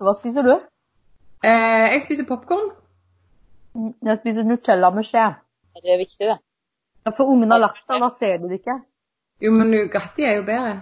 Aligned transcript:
Hva 0.00 0.14
spiser 0.16 0.46
du? 0.46 0.54
Eh, 1.44 1.86
jeg 1.92 2.04
spiser 2.06 2.26
popkorn. 2.28 2.70
Jeg 4.06 4.20
spiser 4.22 4.46
Nutella 4.48 4.88
med 4.96 5.04
skje. 5.04 5.26
Det 5.76 5.92
er 5.92 5.98
viktig, 6.00 6.28
det. 6.30 6.38
Ja, 7.04 7.12
For 7.16 7.28
ungen 7.28 7.52
har 7.52 7.60
lagt 7.60 7.82
seg, 7.84 8.00
da 8.00 8.08
ser 8.12 8.38
du 8.40 8.48
det 8.48 8.62
ikke. 8.62 8.78
Jo, 9.44 9.52
men 9.56 9.70
Nugatti 9.72 10.24
er 10.24 10.38
jo 10.38 10.46
bedre 10.48 10.72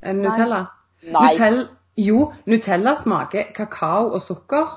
enn 0.00 0.22
Nutella. 0.24 0.60
Nei. 1.04 1.26
Nutell, 1.28 1.60
jo, 2.00 2.22
Nutella 2.48 2.94
smaker 2.96 3.52
kakao 3.56 4.08
og 4.14 4.24
sukker. 4.24 4.72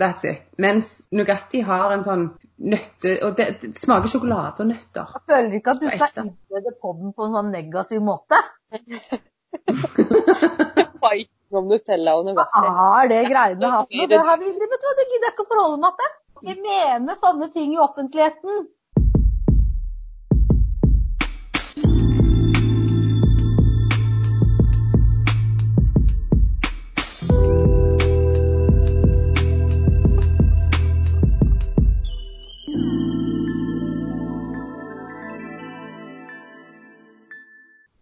That's 0.00 0.26
it. 0.26 0.42
Mens 0.58 0.96
Nugatti 1.14 1.62
har 1.66 1.94
en 1.94 2.02
sånn 2.06 2.26
nøtte... 2.58 3.16
Og 3.26 3.38
det, 3.38 3.48
det 3.62 3.70
smaker 3.78 4.10
sjokolade 4.10 4.66
og 4.66 4.70
nøtter. 4.72 5.14
Jeg 5.14 5.26
føler 5.30 5.58
ikke 5.60 5.76
at 5.76 5.82
du 5.82 5.88
skal 5.94 6.26
innlede 6.26 6.74
podden 6.82 7.14
på 7.14 7.28
en 7.28 7.38
sånn 7.38 7.54
negativ 7.54 8.02
måte. 8.02 8.42
Om 11.60 11.68
Nutella 11.70 12.14
og 12.18 12.24
Nugatti. 12.26 12.62
Hva 12.76 12.86
er 13.04 13.10
det 13.12 13.20
greiene 13.30 13.70
for 13.70 13.90
noe? 13.94 14.08
Det, 14.10 14.20
her, 14.28 14.38
vil- 14.40 14.56
vet 14.62 14.80
du 14.82 14.86
hva, 14.88 14.94
det 15.00 15.06
gidder 15.10 15.28
jeg 15.28 15.34
ikke 15.36 15.44
å 15.46 15.50
forholde 15.52 15.80
meg 15.84 15.98
til. 16.00 16.12
Jeg 16.50 16.58
mener 16.64 17.18
sånne 17.20 17.48
ting 17.54 17.72
i 17.76 17.80
offentligheten. 17.84 18.64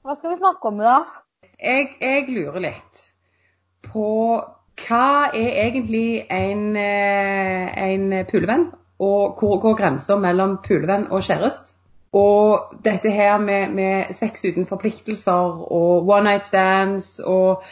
Hva 0.03 0.15
skal 0.19 0.33
vi 0.33 0.39
snakke 0.41 0.69
om 0.71 0.81
i 0.83 0.87
dag? 0.87 1.11
Jeg, 1.63 1.91
jeg 2.03 2.29
lurer 2.35 2.65
litt 2.65 3.03
på 3.87 4.09
hva 4.83 5.29
er 5.37 5.59
egentlig 5.67 6.25
en, 6.31 6.77
eh, 6.77 7.93
en 7.93 8.25
pulevenn, 8.31 8.71
og 8.99 9.39
hvor 9.39 9.61
går 9.61 9.77
grensa 9.77 10.17
mellom 10.17 10.59
pulevenn 10.65 11.11
og 11.11 11.23
kjæreste? 11.23 11.75
Og 12.13 12.75
dette 12.85 13.11
her 13.11 13.39
med, 13.39 13.71
med 13.73 14.13
sex 14.13 14.45
uten 14.45 14.67
forpliktelser 14.69 15.73
og 15.73 16.09
one 16.09 16.25
night 16.25 16.45
stands 16.45 17.21
og 17.25 17.63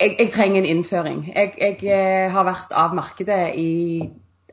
jeg, 0.00 0.16
jeg 0.18 0.30
trenger 0.30 0.58
en 0.58 0.68
innføring. 0.76 1.32
Jeg, 1.34 1.52
jeg 1.60 1.78
eh, 1.82 2.30
har 2.32 2.46
vært 2.46 2.74
av 2.74 2.94
markedet 2.94 3.54
i 3.58 3.70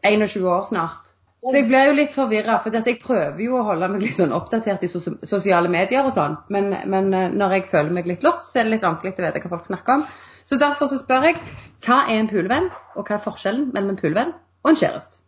21 0.03 0.49
år 0.49 0.63
snart. 0.69 1.12
Så 1.43 1.51
jeg 1.57 1.65
ble 1.67 1.79
jo 1.89 1.95
litt 1.97 2.13
forvirra, 2.13 2.55
for 2.63 2.71
jeg 2.71 2.99
prøver 3.03 3.41
jo 3.43 3.57
å 3.59 3.65
holde 3.67 3.89
meg 3.91 4.03
litt 4.05 4.15
sånn 4.15 4.31
oppdatert 4.35 4.85
i 4.85 4.87
sos 4.87 5.09
sosiale 5.27 5.67
medier 5.71 6.05
og 6.07 6.13
sånn. 6.15 6.37
Men, 6.55 6.69
men 6.87 7.09
eh, 7.11 7.33
når 7.35 7.57
jeg 7.57 7.65
føler 7.73 7.91
meg 7.91 8.07
litt 8.07 8.23
lost, 8.23 8.45
så 8.47 8.61
er 8.61 8.67
det 8.67 8.77
litt 8.77 8.85
vanskelig 8.85 9.11
å 9.11 9.25
vite 9.25 9.41
hva 9.43 9.51
folk 9.51 9.67
snakker 9.67 9.97
om. 9.97 10.05
Så 10.47 10.59
derfor 10.61 10.87
så 10.91 11.01
spør 11.01 11.27
jeg 11.27 11.41
hva 11.83 11.97
er 12.05 12.21
en 12.21 12.29
pulevenn, 12.31 12.69
og 12.95 13.03
hva 13.03 13.17
er 13.17 13.25
forskjellen 13.25 13.65
mellom 13.75 13.91
en 13.91 13.99
pulevenn 13.99 14.31
og 14.63 14.71
en 14.71 14.79
kjæreste? 14.79 15.19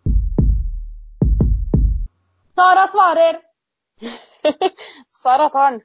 Sara 2.56 2.88
svarer. 2.96 3.42
Sara 5.24 5.50
tar 5.52 5.76
den. 5.76 5.84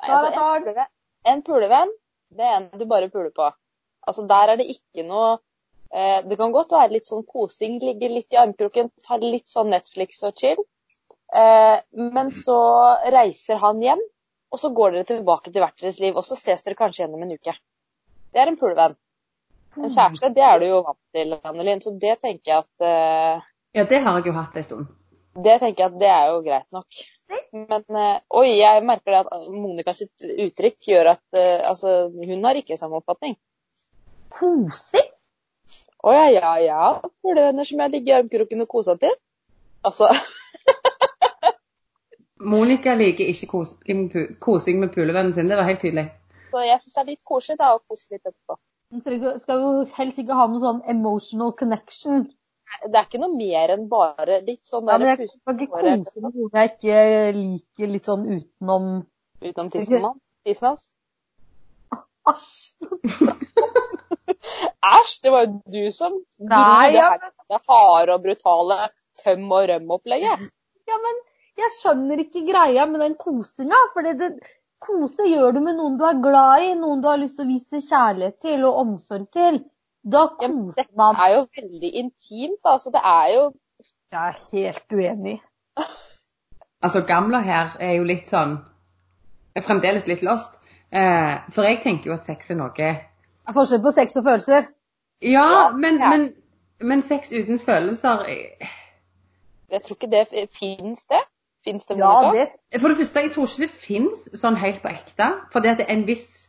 Sara 0.00 0.16
altså, 0.16 0.32
tar 0.38 0.64
den. 0.70 0.90
en 1.34 1.44
pulevenn, 1.44 1.92
det 2.32 2.48
er 2.48 2.56
en 2.62 2.70
du 2.80 2.88
bare 2.88 3.12
puler 3.12 3.32
på. 3.36 3.52
Altså, 4.08 4.24
der 4.24 4.54
er 4.54 4.60
det 4.62 4.70
ikke 4.72 5.04
noe 5.04 5.36
eh, 5.94 6.20
Det 6.26 6.36
kan 6.40 6.52
godt 6.54 6.72
være 6.72 6.94
litt 6.96 7.08
sånn 7.08 7.26
kosing, 7.28 7.78
ligge 7.82 8.08
litt 8.08 8.34
i 8.34 8.40
armkroken, 8.40 8.90
ta 9.06 9.18
litt 9.22 9.48
sånn 9.48 9.70
Netflix 9.74 10.22
og 10.28 10.38
chill. 10.38 10.62
Eh, 11.34 11.76
men 12.16 12.32
så 12.34 12.60
reiser 13.14 13.60
han 13.62 13.82
hjem, 13.82 14.02
og 14.50 14.58
så 14.58 14.72
går 14.74 14.96
dere 14.96 15.08
tilbake 15.12 15.52
til 15.52 15.62
hvert 15.62 15.78
deres 15.82 16.00
liv. 16.02 16.16
Og 16.16 16.26
så 16.26 16.38
ses 16.38 16.64
dere 16.66 16.78
kanskje 16.78 17.04
gjennom 17.04 17.22
en 17.26 17.36
uke. 17.36 17.54
Det 18.34 18.42
er 18.42 18.50
en 18.50 18.58
pulevenn. 18.58 18.96
En 19.78 19.86
kjæreste, 19.86 20.32
det 20.34 20.42
er 20.42 20.58
du 20.58 20.66
jo 20.66 20.80
vant 20.82 20.98
til, 21.14 21.36
Annelin, 21.46 21.80
så 21.82 21.92
det 21.94 22.16
tenker 22.24 22.50
jeg 22.50 22.64
at 22.64 22.86
eh, 22.86 23.44
Ja, 23.78 23.84
det 23.86 24.00
har 24.02 24.18
jeg 24.18 24.26
jo 24.26 24.34
hatt 24.34 24.56
en 24.58 24.66
stund. 24.66 24.88
det 25.38 25.60
tenker 25.62 25.84
jeg 25.84 25.92
at 25.92 26.00
det 26.00 26.08
er 26.10 26.24
jo 26.32 26.40
greit 26.42 26.66
nok. 26.74 27.04
Men 27.54 28.00
eh, 28.02 28.16
oi, 28.40 28.48
jeg 28.58 28.82
merker 28.88 29.14
det 29.14 29.20
at 29.22 29.46
Monica 29.54 29.94
sitt 29.94 30.24
uttrykk 30.26 30.90
gjør 30.90 31.12
at 31.12 31.38
eh, 31.38 31.62
altså, 31.70 32.10
hun 32.10 32.44
har 32.48 32.58
ikke 32.58 32.76
samme 32.80 32.98
oppfatning. 32.98 33.38
Kosing? 34.34 35.06
Å 36.00 36.12
ja, 36.16 36.26
ja, 36.32 36.52
ja. 36.64 36.84
Pulevenner 37.24 37.64
som 37.68 37.80
jeg 37.84 37.92
ligger 37.94 38.10
i 38.14 38.16
armkroken 38.22 38.62
og 38.64 38.68
koser 38.72 38.96
til. 39.02 39.12
Altså, 39.84 40.06
Monica 42.52 42.94
liker 42.96 43.28
ikke 43.28 43.46
kosing 43.50 43.98
med 44.00 44.08
pu- 44.14 44.30
kosing 44.40 44.76
med 44.80 44.90
pulevennen 44.94 45.34
sin, 45.36 45.48
det 45.50 45.58
var 45.60 45.66
helt 45.68 45.82
tydelig. 45.84 46.06
så 46.50 46.58
jeg 46.64 46.80
syns 46.82 46.94
det 46.96 47.00
er 47.02 47.10
litt 47.12 47.24
koselig 47.28 47.58
da, 47.60 47.66
å 47.76 47.78
kose 47.88 48.06
litt 48.14 48.24
etterpå. 48.24 48.54
Hun 48.90 49.00
skal 49.38 49.60
jo 49.62 49.68
helst 49.98 50.18
ikke 50.18 50.34
ha 50.38 50.46
noe 50.50 50.60
sånn 50.62 50.80
emotional 50.90 51.52
connection. 51.58 52.24
Det 52.86 52.96
er 52.96 53.04
ikke 53.06 53.20
noe 53.22 53.34
mer 53.36 53.66
enn 53.76 53.84
bare 53.90 54.40
litt 54.46 54.64
sånn 54.66 54.88
Ja, 54.88 54.96
men 54.98 55.08
jeg 55.10 55.16
kan 55.20 55.26
ikke 55.60 55.76
kose 55.76 56.20
med 56.24 56.32
noe 56.40 56.50
jeg 56.56 56.66
ikke 56.72 56.98
liker 57.36 57.86
litt 57.92 58.06
sånn 58.08 58.24
utenom 58.30 58.84
utenom. 59.44 60.16
Tissen 60.46 60.66
hans. 60.70 60.84
Æsj! 62.30 62.48
Æsj, 64.40 65.16
det 65.24 65.32
var 65.34 65.44
jo 65.46 65.58
du 65.74 65.90
som 65.92 66.14
dro 66.38 66.48
Nei, 66.48 66.94
ja, 66.96 67.10
det 67.50 67.60
harde 67.68 68.14
og 68.16 68.22
brutale 68.24 68.78
tøm 69.20 69.44
og 69.52 69.66
røm-opplegget. 69.68 70.46
Ja, 70.88 70.96
men 71.02 71.18
jeg 71.60 71.74
skjønner 71.76 72.22
ikke 72.24 72.46
greia 72.48 72.86
med 72.88 73.02
den 73.04 73.16
kosinga. 73.20 73.80
For 73.92 74.08
kose 74.80 75.26
gjør 75.28 75.58
du 75.58 75.60
med 75.66 75.76
noen 75.76 75.98
du 76.00 76.06
er 76.08 76.22
glad 76.24 76.64
i, 76.64 76.70
noen 76.78 77.02
du 77.04 77.10
har 77.10 77.20
lyst 77.20 77.36
til 77.36 77.44
å 77.46 77.50
vise 77.50 77.82
kjærlighet 77.84 78.38
til 78.40 78.64
og 78.64 78.80
omsorg 78.84 79.28
til. 79.36 79.60
Da 80.00 80.22
Ja, 80.24 80.48
koser 80.48 80.86
Dette 80.86 80.96
man. 80.96 81.18
er 81.20 81.34
jo 81.34 81.42
veldig 81.58 81.90
intimt, 82.00 82.60
da. 82.64 82.78
Så 82.80 82.90
det 82.94 83.02
er 83.04 83.26
jo 83.34 83.42
Jeg 84.10 84.20
er 84.32 84.38
helt 84.52 84.96
uenig. 84.96 85.40
Altså, 86.82 87.02
gamle 87.04 87.42
her 87.44 87.74
er 87.76 87.98
jo 87.98 88.04
litt 88.08 88.30
sånn 88.32 88.54
Fremdeles 89.60 90.06
litt 90.08 90.22
lost. 90.24 90.54
Eh, 90.88 91.34
for 91.52 91.66
jeg 91.68 91.82
tenker 91.82 92.08
jo 92.08 92.14
at 92.16 92.24
sex 92.24 92.48
er 92.50 92.56
noe 92.56 92.86
forskjell 93.56 93.82
på 93.84 93.94
sex 93.96 94.16
og 94.20 94.26
følelser. 94.28 94.70
Ja, 95.22 95.70
men, 95.76 95.98
ja. 96.00 96.10
men, 96.12 96.30
men 96.80 97.02
sex 97.04 97.32
uten 97.32 97.58
følelser 97.60 98.24
eh, 98.28 98.70
Jeg 99.70 99.82
tror 99.84 99.98
ikke 99.98 100.10
det 100.10 100.48
fins 100.54 101.04
det. 101.10 101.20
Fins 101.64 101.84
det, 101.84 101.98
Ja, 101.98 102.32
det 102.32 102.80
For 102.80 102.88
det 102.88 102.96
første, 102.96 103.20
jeg 103.20 103.32
tror 103.34 103.44
ikke 103.44 103.66
det 103.66 103.70
fins 103.74 104.22
sånn 104.40 104.56
helt 104.56 104.80
på 104.82 104.88
ekte. 104.88 105.26
For 105.52 105.60
det 105.60 105.74
at 105.76 105.82
en 105.92 106.06
viss 106.08 106.48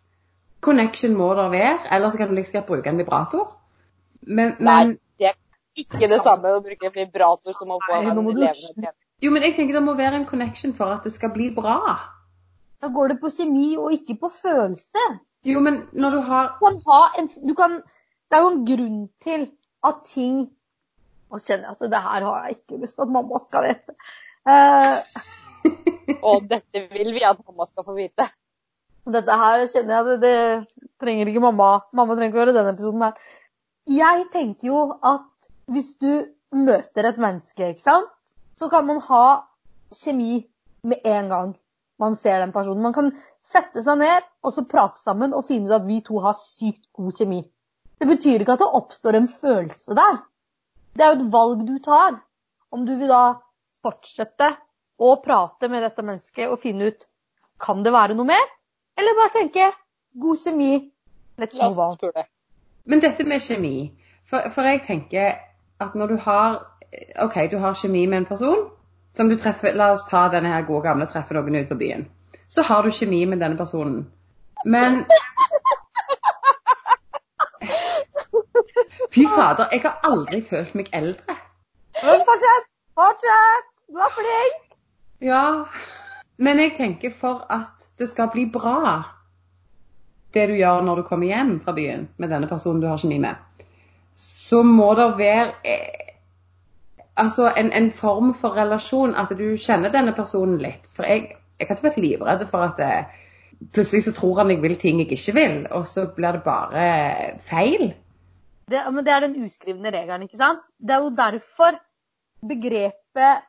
connection 0.64 1.18
må 1.20 1.34
der 1.36 1.50
være, 1.52 1.80
ellers 1.92 2.16
kan 2.16 2.30
du 2.30 2.38
like 2.38 2.54
godt 2.54 2.70
bruke 2.70 2.90
en 2.90 3.02
vibrator. 3.02 3.58
Men, 4.22 4.56
Nei, 4.60 4.96
det 5.20 5.34
er 5.34 5.38
ikke 5.76 6.08
det 6.12 6.22
samme 6.24 6.54
å 6.56 6.62
bruke 6.64 6.88
en 6.88 6.96
vibrator 6.96 7.58
som 7.58 7.74
å 7.76 7.80
få 7.82 7.98
en 7.98 8.08
levende 8.08 8.36
penis. 8.38 8.94
jo, 9.22 9.32
men 9.34 9.44
jeg 9.44 9.56
tenker 9.58 9.80
det 9.80 9.84
må 9.84 9.98
være 9.98 10.22
en 10.22 10.30
connection 10.30 10.74
for 10.78 10.94
at 10.94 11.04
det 11.04 11.12
skal 11.16 11.34
bli 11.34 11.50
bra. 11.56 11.98
Da 12.82 12.90
går 12.94 13.14
det 13.14 13.20
på 13.22 13.30
kjemi 13.34 13.76
og 13.78 13.92
ikke 13.94 14.16
på 14.22 14.32
følelse. 14.34 15.08
Jo, 15.48 15.60
men 15.66 15.82
når 15.94 16.16
du 16.16 16.22
har 16.28 16.50
Du 16.60 16.66
kan 16.66 16.80
ha 16.88 17.02
en, 17.20 17.30
du 17.48 17.54
kan, 17.58 17.78
det 18.30 18.38
er 18.38 18.44
jo 18.46 18.52
en 18.52 18.66
grunn 18.66 19.00
til 19.24 19.48
at 19.88 20.04
ting 20.06 20.42
Nå 21.32 21.40
kjenner 21.40 21.72
jeg 21.72 21.78
at 21.78 21.94
det 21.94 22.02
her 22.04 22.26
har 22.28 22.46
jeg 22.46 22.58
ikke 22.58 22.82
lyst 22.82 22.98
til 22.98 23.06
at 23.06 23.14
mamma 23.16 23.40
skal 23.40 23.64
vite. 23.70 23.94
Uh, 24.44 25.00
Og 26.28 26.48
dette 26.50 26.82
vil 26.92 27.14
vi 27.16 27.24
at 27.24 27.40
mamma 27.48 27.68
skal 27.70 27.86
få 27.88 27.96
vite. 27.96 28.26
dette 29.16 29.38
her 29.42 29.64
kjenner 29.72 29.96
jeg 29.96 30.08
det, 30.10 30.18
det 30.26 30.90
trenger 31.00 31.32
ikke 31.32 31.44
mamma. 31.46 31.70
Mamma 31.96 32.18
trenger 32.18 32.34
ikke 32.34 32.44
høre 32.44 32.56
denne 32.58 32.74
episoden 32.76 33.06
her. 33.06 33.16
Jeg 33.88 34.26
tenker 34.34 34.68
jo 34.68 34.82
at 35.00 35.50
hvis 35.72 35.94
du 36.04 36.28
møter 36.52 37.08
et 37.08 37.22
menneske, 37.22 37.72
ikke 37.72 37.86
sant, 37.86 38.12
så 38.60 38.68
kan 38.70 38.86
man 38.86 39.00
ha 39.08 39.26
kjemi 39.96 40.44
med 40.84 41.08
en 41.08 41.32
gang 41.32 41.56
man 42.02 42.18
ser 42.18 42.42
den 42.42 42.54
personen. 42.56 42.84
Man 42.84 42.96
kan 42.98 43.12
sette 43.46 43.84
seg 43.86 44.00
ned 44.02 44.28
og 44.44 44.56
så 44.56 44.66
prate 44.70 45.02
sammen 45.02 45.36
og 45.38 45.46
finne 45.48 45.70
ut 45.70 45.78
at 45.78 45.88
vi 45.88 46.02
to 46.06 46.22
har 46.24 46.38
sykt 46.38 46.88
god 46.98 47.14
kjemi. 47.18 47.42
Det 48.02 48.10
betyr 48.10 48.42
ikke 48.42 48.58
at 48.58 48.64
det 48.64 48.72
oppstår 48.82 49.20
en 49.20 49.30
følelse 49.30 49.96
der. 49.98 50.20
Det 50.98 51.06
er 51.06 51.14
jo 51.14 51.20
et 51.20 51.32
valg 51.34 51.64
du 51.68 51.78
tar. 51.86 52.18
Om 52.72 52.86
du 52.88 52.96
vil 52.98 53.12
da 53.12 53.24
fortsette 53.84 54.50
å 55.02 55.16
prate 55.22 55.70
med 55.70 55.86
dette 55.86 56.04
mennesket 56.06 56.50
og 56.50 56.60
finne 56.62 56.92
ut 56.92 57.06
kan 57.62 57.84
det 57.86 57.94
være 57.94 58.18
noe 58.18 58.26
mer, 58.26 58.44
eller 58.98 59.18
bare 59.18 59.34
tenke 59.36 59.68
god 60.22 60.40
kjemi, 60.42 60.72
let's 61.38 61.58
move 61.62 61.78
on. 61.78 62.26
Men 62.90 63.04
dette 63.04 63.26
med 63.30 63.42
kjemi 63.46 63.92
For, 64.26 64.50
for 64.50 64.66
jeg 64.66 64.82
tenker 64.88 65.36
at 65.82 65.96
når 65.98 66.14
du 66.14 66.18
har 66.26 66.62
OK, 67.22 67.38
du 67.52 67.58
har 67.62 67.78
kjemi 67.78 68.06
med 68.08 68.24
en 68.24 68.26
person 68.30 68.64
som 69.16 69.30
du 69.30 69.38
treffer 69.38 69.74
La 69.76 69.92
oss 69.92 70.06
ta 70.10 70.28
denne 70.32 70.54
her 70.54 70.66
gode 70.68 70.84
gamle 70.88 71.08
treffe 71.10 71.34
noen 71.36 71.56
ute 71.56 71.70
på 71.72 71.80
byen. 71.80 72.06
Så 72.50 72.62
har 72.68 72.84
du 72.84 72.92
kjemi 72.92 73.26
med 73.26 73.40
denne 73.40 73.58
personen. 73.60 74.06
Men 74.66 75.06
Fy 79.12 79.26
fader, 79.28 79.68
jeg 79.72 79.82
har 79.84 80.00
aldri 80.08 80.42
følt 80.42 80.76
meg 80.78 80.90
eldre. 80.96 81.36
Fortsett! 82.00 82.68
Fortsett! 82.96 83.68
Du 83.92 84.00
er 84.00 84.14
flink! 84.16 84.62
Ja, 85.22 85.66
men 86.40 86.60
jeg 86.64 86.78
tenker 86.78 87.12
for 87.14 87.44
at 87.52 87.90
det 88.00 88.08
skal 88.10 88.32
bli 88.32 88.46
bra, 88.54 89.02
det 90.34 90.48
du 90.48 90.56
gjør 90.56 90.82
når 90.88 91.02
du 91.02 91.04
kommer 91.10 91.28
hjem 91.28 91.58
fra 91.66 91.76
byen 91.76 92.08
med 92.18 92.32
denne 92.32 92.48
personen 92.48 92.80
du 92.82 92.88
har 92.88 93.02
kjemi 93.02 93.20
med, 93.20 93.36
så 94.16 94.64
må 94.64 94.94
det 94.96 95.10
være 95.20 95.52
eh, 95.68 96.11
altså 97.20 97.52
en, 97.58 97.72
en, 97.72 97.92
form 97.92 98.34
for 98.34 98.56
relasjon, 98.58 99.16
at 99.16 99.34
du 99.38 99.56
kjenner 99.58 99.92
denne 99.94 100.14
personen 100.18 100.62
litt. 100.62 100.88
For 100.90 101.08
jeg, 101.08 101.36
jeg 101.60 101.68
har 101.68 101.76
ikke 101.76 101.90
vært 101.90 102.02
livredd 102.02 102.46
for 102.50 102.68
at 102.68 102.80
det, 102.80 102.92
plutselig 103.74 104.06
så 104.08 104.16
tror 104.18 104.42
han 104.42 104.54
jeg 104.54 104.62
vil 104.64 104.78
ting 104.80 105.02
jeg 105.02 105.12
ikke 105.12 105.36
vil, 105.38 105.58
og 105.72 105.86
så 105.86 106.08
blir 106.16 106.38
det 106.38 106.44
bare 106.46 106.86
feil. 107.44 107.92
Det, 108.72 108.82
men 108.94 109.06
det 109.06 109.14
er 109.14 109.26
den 109.26 109.40
uskrivne 109.44 109.92
regelen, 109.94 110.28
ikke 110.28 110.40
sant? 110.40 110.64
Det 110.80 110.96
er 110.96 111.04
jo 111.04 111.16
derfor 111.18 111.78
begrepet 112.48 113.48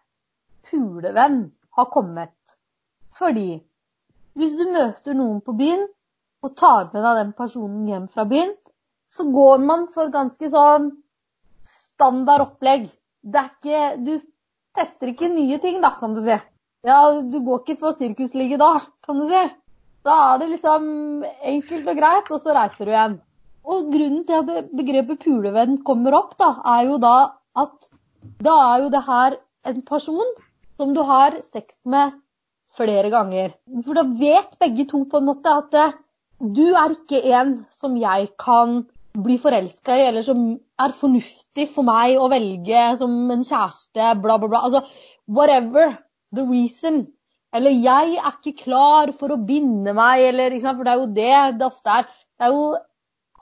pulevenn 0.69 1.45
har 1.77 1.91
kommet. 1.93 2.57
Fordi 3.19 3.61
hvis 4.39 4.57
du 4.57 4.65
møter 4.73 5.17
noen 5.17 5.41
på 5.45 5.55
byen 5.57 5.87
og 6.43 6.57
tar 6.59 6.91
med 6.93 7.05
deg 7.05 7.21
den 7.21 7.33
personen 7.37 7.87
hjem 7.89 8.09
fra 8.11 8.25
byen, 8.29 8.55
så 9.13 9.27
går 9.29 9.61
man 9.61 9.87
for 9.93 10.13
ganske 10.13 10.49
sånn 10.51 10.89
standard 11.69 12.47
opplegg. 12.47 12.89
Det 13.23 13.41
er 13.41 13.51
ikke 13.51 13.83
Du 14.05 14.13
tester 14.75 15.13
ikke 15.13 15.29
nye 15.29 15.59
ting, 15.63 15.81
da, 15.83 15.93
kan 16.01 16.15
du 16.17 16.23
si. 16.25 16.39
Ja, 16.83 17.01
du 17.23 17.39
går 17.45 17.61
ikke 17.63 17.79
for 17.79 17.95
sirkusligge 17.95 18.59
da, 18.59 18.73
kan 19.05 19.21
du 19.21 19.29
si. 19.29 19.43
Da 20.03 20.15
er 20.33 20.41
det 20.41 20.49
liksom 20.55 20.87
enkelt 21.53 21.91
og 21.93 21.99
greit, 22.01 22.31
og 22.33 22.41
så 22.43 22.57
reiser 22.57 22.89
du 22.89 22.91
igjen. 22.95 23.19
Og 23.63 23.93
grunnen 23.93 24.25
til 24.27 24.41
at 24.41 24.71
begrepet 24.75 25.21
pulevenn 25.23 25.77
kommer 25.87 26.17
opp, 26.19 26.35
da, 26.41 26.57
er 26.75 26.89
jo 26.89 26.99
da 27.03 27.17
at 27.63 27.93
da 28.43 28.55
er 28.73 28.83
jo 28.85 28.91
det 28.95 29.03
her 29.07 29.37
en 29.71 29.83
person 29.87 30.35
som 30.81 30.95
du 30.97 31.03
har 31.07 31.37
sex 31.45 31.77
med 31.87 32.17
flere 32.75 33.11
ganger. 33.13 33.53
For 33.85 33.99
da 33.99 34.07
vet 34.09 34.57
begge 34.63 34.87
to 34.91 35.05
på 35.11 35.21
en 35.21 35.29
måte 35.29 35.53
at 35.53 35.77
du 36.43 36.73
er 36.73 36.97
ikke 36.97 37.21
en 37.37 37.55
som 37.71 37.95
jeg 38.01 38.33
kan 38.41 38.83
bli 39.13 39.37
forelska 39.39 39.97
i, 39.97 40.07
eller 40.09 40.25
som 40.25 40.45
er 40.81 40.95
fornuftig 40.97 41.67
for 41.73 41.85
meg 41.87 42.17
å 42.17 42.31
velge 42.33 42.85
som 43.01 43.13
en 43.33 43.45
kjæreste, 43.45 44.13
bla, 44.23 44.39
bla, 44.39 44.49
bla. 44.49 44.63
Altså 44.69 44.85
whatever 45.27 45.99
the 46.35 46.47
reason. 46.49 47.05
Eller 47.53 47.77
jeg 47.77 48.17
er 48.17 48.33
ikke 48.33 48.65
klar 48.65 49.13
for 49.17 49.35
å 49.35 49.43
binde 49.45 49.93
meg, 49.97 50.25
eller 50.31 50.57
For 50.63 50.85
det 50.85 50.93
er 50.93 51.03
jo 51.03 51.13
det 51.19 51.59
det 51.61 51.69
ofte 51.69 51.99
er. 51.99 52.09
Det 52.39 52.49
er 52.49 52.57
jo 52.57 52.65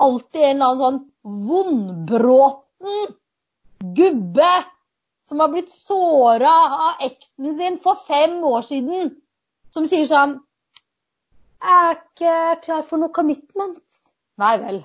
alltid 0.00 0.42
en 0.42 0.56
eller 0.56 0.66
annen 0.66 0.82
sånn 0.82 1.00
vondbråten 1.50 3.16
gubbe 3.96 4.52
som 5.28 5.40
har 5.40 5.50
blitt 5.52 5.70
såra 5.70 6.52
av 6.90 7.04
eksen 7.06 7.54
sin 7.58 7.76
for 7.82 8.00
fem 8.08 8.40
år 8.44 8.64
siden, 8.66 9.12
som 9.70 9.86
sier 9.86 10.08
sånn 10.10 10.40
Jeg 11.60 11.76
er 11.76 11.98
ikke 12.00 12.36
klar 12.64 12.82
for 12.88 12.98
noe 12.98 13.12
commitment. 13.14 13.84
Nei 14.40 14.54
vel. 14.62 14.80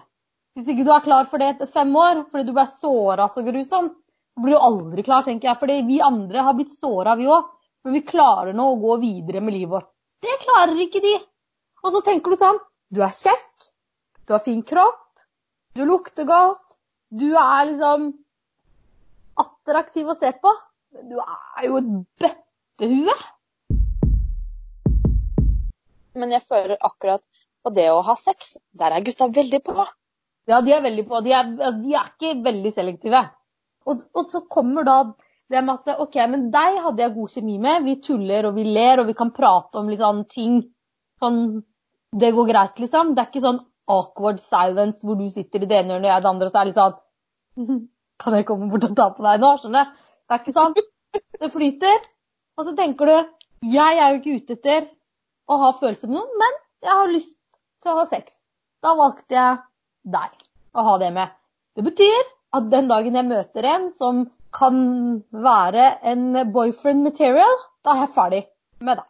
Hvis 0.55 0.69
ikke 0.71 0.85
du 0.87 0.91
er 0.95 1.03
klar 1.03 1.25
for 1.27 1.41
det 1.41 1.49
etter 1.51 1.67
fem 1.67 1.89
år 1.99 2.21
fordi 2.29 2.47
du 2.47 2.53
ble 2.55 2.63
såra 2.69 3.27
så 3.27 3.41
grusomt, 3.43 3.97
så 4.35 4.43
blir 4.43 4.55
du 4.55 4.63
aldri 4.67 5.03
klar, 5.03 5.25
tenker 5.25 5.49
jeg. 5.49 5.59
Fordi 5.59 5.81
vi 5.87 5.97
andre 6.03 6.43
har 6.47 6.55
blitt 6.55 6.71
såra, 6.79 7.15
vi 7.19 7.27
òg. 7.27 7.49
Men 7.83 7.97
vi 7.97 8.01
klarer 8.07 8.55
nå 8.55 8.67
å 8.71 8.77
gå 8.79 8.95
videre 9.03 9.41
med 9.43 9.53
livet 9.53 9.73
vårt. 9.73 9.89
Det 10.23 10.37
klarer 10.45 10.79
ikke 10.79 11.01
de. 11.03 11.11
Og 11.83 11.91
så 11.93 12.01
tenker 12.07 12.31
du 12.31 12.39
sånn 12.39 12.61
Du 12.89 13.01
er 13.03 13.11
kjekk. 13.13 13.67
Du 14.25 14.33
har 14.33 14.41
fin 14.45 14.63
kropp. 14.65 15.03
Du 15.75 15.83
lukter 15.85 16.27
godt. 16.29 16.79
Du 17.11 17.27
er 17.35 17.67
liksom 17.67 18.07
attraktiv 19.43 20.07
å 20.07 20.15
se 20.17 20.31
på. 20.39 20.55
Men 20.95 21.11
du 21.11 21.19
er 21.19 21.67
jo 21.67 21.81
et 21.81 21.91
bøttehue. 22.23 23.17
Men 26.15 26.31
jeg 26.31 26.47
føler 26.47 26.79
akkurat 26.79 27.27
på 27.59 27.75
det 27.75 27.89
å 27.91 27.99
ha 28.07 28.15
sex, 28.15 28.55
der 28.71 28.95
er 28.95 29.03
gutta 29.03 29.27
veldig 29.35 29.61
på. 29.67 29.85
Ja, 30.49 30.61
de 30.61 30.73
er 30.75 30.83
veldig 30.85 31.05
på. 31.09 31.21
De 31.25 31.33
er, 31.33 31.47
de 31.81 31.95
er 31.97 32.09
ikke 32.11 32.35
veldig 32.45 32.71
selektive. 32.73 33.21
Og, 33.85 34.01
og, 34.13 34.27
så 34.31 34.41
kommer 34.49 34.85
da 34.85 34.97
det 35.51 35.61
med 35.61 35.73
at 35.75 36.01
OK, 36.01 36.17
men 36.29 36.47
deg 36.53 36.79
hadde 36.81 37.03
jeg 37.03 37.13
god 37.15 37.33
kjemi 37.35 37.57
med. 37.61 37.85
Vi 37.85 37.95
tuller 38.05 38.49
og 38.49 38.57
vi 38.57 38.65
ler 38.65 39.01
og 39.01 39.09
vi 39.09 39.17
kan 39.17 39.33
prate 39.33 39.81
om 39.81 39.89
litt 39.91 40.01
sånn 40.01 40.25
ting 40.31 40.63
sånn 41.21 41.39
Det 42.15 42.29
går 42.31 42.47
greit, 42.47 42.77
liksom. 42.79 43.11
Det 43.13 43.21
er 43.21 43.27
ikke 43.29 43.43
sånn 43.43 43.59
awkward 43.91 44.39
silence 44.39 45.05
hvor 45.05 45.17
du 45.19 45.25
sitter 45.29 45.63
i 45.63 45.67
det 45.69 45.81
ene 45.81 45.93
hjørnet 45.93 46.07
og 46.07 46.11
jeg 46.11 46.21
i 46.21 46.23
det 46.23 46.29
andre, 46.31 46.47
og 46.47 46.53
så 46.53 46.59
er 46.59 46.63
det 46.63 46.71
litt 46.71 46.79
sånn 46.79 47.81
Kan 48.23 48.37
jeg 48.37 48.47
komme 48.47 48.69
bort 48.71 48.87
og 48.87 48.95
ta 48.97 49.09
på 49.11 49.25
deg 49.25 49.41
nå? 49.43 49.49
Skjønner 49.59 49.89
du? 49.89 50.03
Det 50.25 50.35
er 50.35 50.41
ikke 50.41 50.55
sånn. 50.55 50.77
Det 51.41 51.49
flyter. 51.51 52.05
Og 52.55 52.67
så 52.67 52.75
tenker 52.77 53.11
du 53.11 53.15
Jeg 53.75 53.99
er 53.99 54.13
jo 54.13 54.21
ikke 54.21 54.37
ute 54.39 54.55
etter 54.55 54.87
å 55.51 55.59
ha 55.61 55.71
følelser 55.75 56.09
med 56.09 56.17
noen, 56.21 56.37
men 56.41 56.55
jeg 56.85 56.97
har 57.01 57.11
lyst 57.11 57.33
til 57.83 57.91
å 57.91 57.99
ha 57.99 58.05
sex. 58.09 58.33
Da 58.81 58.95
valgte 58.97 59.35
jeg 59.35 59.59
deg 60.05 60.45
å 60.75 60.85
ha 60.89 60.95
det 61.01 61.11
med. 61.15 61.33
Det 61.75 61.83
betyr 61.85 62.31
at 62.55 62.69
den 62.71 62.87
dagen 62.91 63.17
jeg 63.17 63.27
møter 63.27 63.67
en 63.67 63.89
som 63.95 64.25
kan 64.55 64.77
være 65.31 65.89
en 66.07 66.51
boyfriend 66.53 67.03
material, 67.03 67.57
da 67.83 67.95
er 67.95 68.05
jeg 68.05 68.15
ferdig 68.15 68.43
med 68.85 69.01
deg. 69.01 69.09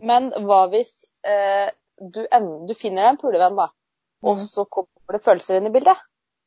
Men 0.00 0.30
hva 0.46 0.62
hvis 0.72 0.92
eh, 1.28 1.68
du, 2.00 2.22
du, 2.24 2.72
finner 2.78 3.04
deg 3.04 3.10
en 3.10 3.20
pulevenn, 3.20 3.58
da, 3.58 3.68
og 4.24 4.38
mm. 4.38 4.46
så 4.46 4.64
kommer 4.64 5.18
det 5.18 5.24
følelser 5.26 5.58
inn 5.58 5.68
i 5.68 5.74
bildet. 5.74 5.98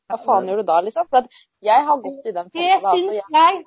Hva 0.09 0.17
faen 0.21 0.49
gjør 0.49 0.63
du 0.63 0.67
da, 0.67 0.79
liksom? 0.85 1.05
For 1.11 1.27
jeg 1.63 1.85
har 1.87 2.01
gått 2.01 2.25
i 2.29 2.33
den 2.33 2.49
Det 2.53 2.71
altså, 2.75 2.95
syns 2.97 3.29
jeg, 3.35 3.61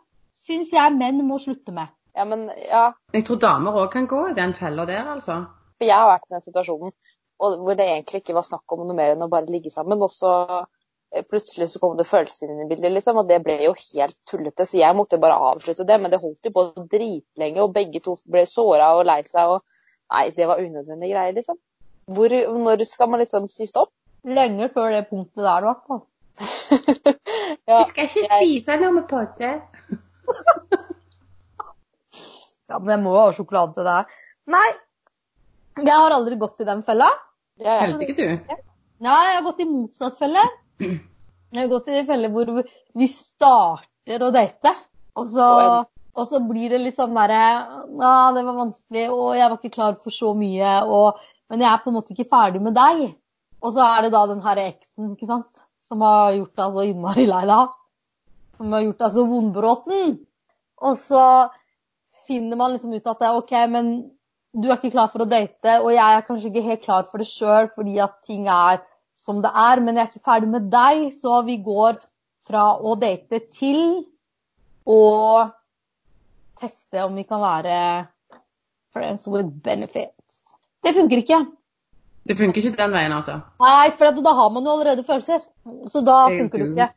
syns 0.46 0.74
jeg 0.74 0.96
menn 0.98 1.22
må 1.26 1.38
slutte 1.42 1.74
med. 1.76 1.94
Ja, 2.16 2.24
men, 2.28 2.48
ja. 2.64 2.88
Jeg 3.14 3.26
tror 3.28 3.38
damer 3.42 3.78
òg 3.82 3.90
kan 3.92 4.08
gå 4.10 4.22
i 4.30 4.36
den 4.36 4.54
fella 4.56 4.86
der, 4.88 5.06
altså. 5.14 5.44
For 5.76 5.88
jeg 5.88 5.96
har 6.00 6.10
vært 6.10 6.26
i 6.28 6.34
den 6.34 6.44
situasjonen 6.44 6.94
hvor 7.38 7.76
det 7.76 7.86
egentlig 7.86 8.22
ikke 8.22 8.36
var 8.36 8.46
snakk 8.46 8.74
om 8.74 8.86
noe 8.86 8.96
mer 8.96 9.14
enn 9.14 9.26
å 9.26 9.30
bare 9.32 9.50
ligge 9.50 9.72
sammen. 9.72 10.00
Og 10.02 10.12
så 10.12 10.32
eh, 10.56 11.24
plutselig 11.26 11.68
så 11.72 11.82
kom 11.82 11.96
det 11.98 12.08
følelser 12.08 12.52
inn 12.52 12.64
i 12.64 12.68
bildet, 12.70 12.94
liksom. 12.96 13.20
Og 13.22 13.28
det 13.28 13.42
ble 13.44 13.58
jo 13.64 13.74
helt 13.80 14.16
tullete. 14.28 14.68
Så 14.68 14.80
jeg 14.80 14.96
måtte 14.96 15.18
jo 15.18 15.26
bare 15.26 15.40
avslutte 15.52 15.88
det. 15.88 16.00
Men 16.00 16.14
det 16.14 16.22
holdt 16.22 16.48
jo 16.48 16.54
på 16.56 16.68
dritlenge, 16.80 17.62
og 17.62 17.76
begge 17.76 18.02
to 18.04 18.16
ble 18.24 18.46
såra 18.50 18.94
og 18.96 19.06
lei 19.08 19.20
seg. 19.28 19.56
Og 19.56 20.14
nei, 20.14 20.28
det 20.36 20.48
var 20.48 20.64
unødvendige 20.64 21.12
greier, 21.12 21.36
liksom. 21.36 21.60
Hvor, 22.16 22.32
når 22.62 22.86
skal 22.86 23.10
man 23.10 23.24
liksom 23.24 23.50
si 23.50 23.66
stopp? 23.66 23.90
lenge 24.26 24.68
før 24.74 24.90
det 24.90 25.06
punktet 25.10 25.44
der, 25.44 25.58
i 25.58 25.64
hvert 25.68 25.84
fall. 25.86 26.02
ja, 27.68 27.78
Vi 27.78 27.84
skal 27.90 28.04
ikke 28.08 28.24
spise 28.30 28.72
noe 28.82 28.92
med 28.98 29.06
potte. 29.10 29.46
ja, 32.70 32.76
men 32.78 32.90
jeg 32.96 33.02
må 33.04 33.10
jo 33.14 33.20
ha 33.22 33.28
sjokolade 33.36 33.72
til 33.76 33.84
det 33.86 33.94
her. 33.98 34.06
Nei, 34.56 34.70
jeg 35.84 35.98
har 36.02 36.14
aldri 36.14 36.38
gått 36.40 36.62
i 36.64 36.68
den 36.68 36.82
fella. 36.86 37.10
Heller 37.60 38.04
ikke 38.06 38.16
du? 38.16 38.54
Nei, 39.04 39.20
jeg 39.28 39.36
har 39.36 39.44
gått 39.44 39.60
i 39.60 39.68
motsatt 39.68 40.16
felle. 40.20 40.46
Jeg 41.54 41.62
har 41.62 41.68
gått 41.70 41.86
i 41.88 42.00
felle 42.04 42.28
hvor 42.34 42.48
vi 42.98 43.06
starter 43.08 44.22
å 44.26 44.32
date, 44.34 44.72
og 45.16 45.28
så, 45.30 45.44
og 45.86 46.24
så 46.28 46.40
blir 46.44 46.72
det 46.74 46.80
litt 46.82 46.96
sånn 46.98 47.14
derre 47.16 47.38
Ja, 47.38 48.10
det 48.34 48.42
var 48.44 48.58
vanskelig, 48.58 49.04
og 49.14 49.30
jeg 49.38 49.46
var 49.46 49.54
ikke 49.54 49.76
klar 49.76 49.94
for 50.02 50.12
så 50.12 50.32
mye, 50.36 50.72
og, 50.90 51.22
men 51.48 51.62
jeg 51.62 51.70
er 51.70 51.80
på 51.84 51.92
en 51.92 51.96
måte 51.96 52.12
ikke 52.12 52.26
ferdig 52.28 52.60
med 52.66 52.76
deg. 52.76 53.06
Og 53.62 53.72
så 53.72 53.86
er 53.86 54.04
det 54.04 54.12
da 54.12 54.24
den 54.28 54.42
her 54.44 54.60
eksen, 54.66 55.14
ikke 55.14 55.30
sant, 55.30 55.62
som 55.86 56.02
har 56.04 56.34
gjort 56.34 56.60
deg 56.60 56.74
så 56.74 56.84
innmari 56.90 57.28
lei 57.30 57.44
deg. 57.48 57.72
Som 58.58 58.76
har 58.76 58.84
gjort 58.88 59.06
deg 59.06 59.14
så 59.14 59.26
vondbråten. 59.30 60.18
Og 60.82 61.00
så 61.00 61.24
finner 62.26 62.58
man 62.58 62.74
liksom 62.74 62.92
ut 62.92 63.06
at 63.06 63.22
det 63.22 63.30
er 63.30 63.40
OK, 63.40 63.56
men 63.72 63.94
du 64.56 64.68
er 64.70 64.78
ikke 64.78 64.94
klar 64.94 65.10
for 65.12 65.24
å 65.24 65.28
date, 65.28 65.78
og 65.82 65.90
jeg 65.92 66.16
er 66.16 66.26
kanskje 66.26 66.50
ikke 66.50 66.66
helt 66.66 66.84
klar 66.84 67.08
for 67.10 67.22
det 67.22 67.28
sjøl 67.28 67.68
fordi 67.74 67.98
at 68.02 68.16
ting 68.26 68.48
er 68.48 68.80
som 69.20 69.40
det 69.44 69.50
er, 69.50 69.80
men 69.84 69.96
jeg 69.96 70.04
er 70.04 70.10
ikke 70.12 70.28
ferdig 70.28 70.50
med 70.52 70.68
deg, 70.72 71.06
så 71.16 71.40
vi 71.46 71.58
går 71.64 71.98
fra 72.46 72.66
å 72.78 72.94
date 73.00 73.40
til 73.52 73.80
å 74.86 75.00
teste 76.60 77.04
om 77.04 77.16
vi 77.18 77.24
kan 77.28 77.42
være 77.42 77.78
friends 78.94 79.26
with 79.28 79.48
benefits. 79.64 80.42
Det 80.84 80.94
funker 80.96 81.24
ikke. 81.24 81.40
Det 82.26 82.36
funker 82.38 82.62
ikke 82.62 82.78
den 82.78 82.94
veien, 82.94 83.14
altså? 83.14 83.40
Nei, 83.62 83.90
for 83.98 84.22
da 84.24 84.32
har 84.38 84.54
man 84.54 84.66
jo 84.66 84.76
allerede 84.76 85.04
følelser. 85.06 85.42
Så 85.90 86.02
da 86.06 86.26
funker 86.32 86.62
det 86.62 86.70
ikke. 86.72 86.88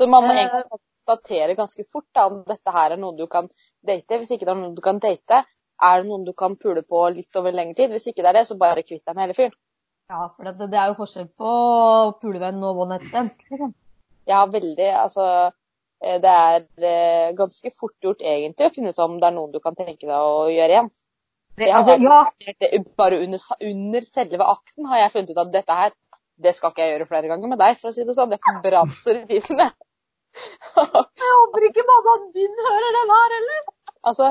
Så 0.00 0.08
man 0.10 0.26
må 0.26 0.34
eh. 0.34 0.42
egentlig 0.42 0.80
konstatere 1.04 1.56
ganske 1.58 1.86
fort 1.90 2.08
da, 2.16 2.26
om 2.30 2.42
dette 2.48 2.74
her 2.74 2.94
er 2.94 3.00
noe 3.00 3.16
du 3.16 3.26
kan 3.30 3.48
date. 3.86 4.18
Hvis 4.18 4.34
ikke 4.34 4.48
det 4.48 4.54
er 4.54 4.60
noe 4.60 4.74
du 4.76 4.82
kan 4.84 5.00
date, 5.02 5.44
er 5.82 6.00
det 6.00 6.08
noen 6.08 6.24
du 6.26 6.32
kan 6.36 6.56
pule 6.60 6.82
på 6.86 7.02
litt 7.14 7.38
over 7.40 7.54
lengre 7.54 7.76
tid. 7.78 7.92
Hvis 7.94 8.08
ikke 8.10 8.22
det 8.22 8.30
er 8.30 8.40
det, 8.40 8.46
så 8.48 8.58
bare 8.60 8.84
kvitt 8.86 9.04
deg 9.04 9.16
med 9.16 9.26
hele 9.26 9.36
fyren. 9.36 9.56
Ja, 10.12 10.28
for 10.28 10.46
det, 10.46 10.68
det, 10.68 10.78
er 10.78 10.90
jo 10.90 10.98
forskjell 10.98 11.30
på 11.40 11.52
pulevenn 12.20 12.60
og 12.62 12.82
one 12.84 12.98
night 12.98 13.08
stand. 13.08 13.32
Liksom. 13.50 13.72
Ja, 14.28 14.42
veldig. 14.52 14.90
Altså, 15.00 15.26
eh, 16.04 16.18
det 16.20 16.34
er 16.34 16.66
eh, 16.90 17.32
ganske 17.38 17.72
fort 17.72 17.96
gjort 18.04 18.22
egentlig 18.22 18.68
å 18.68 18.74
finne 18.74 18.92
ut 18.92 19.02
om 19.04 19.16
det 19.20 19.30
er 19.30 19.36
noen 19.36 19.54
du 19.54 19.60
kan 19.64 19.76
tenke 19.78 20.04
deg 20.04 20.14
å 20.14 20.46
gjøre 20.52 20.76
igjen. 20.76 20.92
Det, 21.54 21.70
altså, 21.70 21.96
ja. 22.02 22.20
Bare 22.98 23.20
under, 23.22 23.42
under, 23.62 24.06
selve 24.08 24.46
akten 24.50 24.88
har 24.90 25.04
jeg 25.04 25.14
funnet 25.14 25.32
ut 25.34 25.42
at 25.44 25.52
dette 25.54 25.80
her, 25.80 25.92
det 26.42 26.52
skal 26.56 26.72
ikke 26.72 26.82
jeg 26.82 26.96
gjøre 26.96 27.08
flere 27.08 27.30
ganger 27.30 27.52
med 27.52 27.60
deg, 27.62 27.76
for 27.78 27.92
å 27.92 27.94
si 27.94 28.06
det 28.06 28.16
sånn. 28.16 28.32
Det 28.32 28.40
branser 28.64 29.22
i 29.22 29.26
tisen, 29.30 29.62
jeg 29.62 29.70
jeg 30.34 31.32
håper 31.38 31.66
ikke 31.68 31.84
mammaen 31.88 32.24
din 32.34 32.54
hører 32.68 32.96
den 32.98 33.14
her, 33.16 33.38
eller? 33.40 33.60
Altså, 34.08 34.24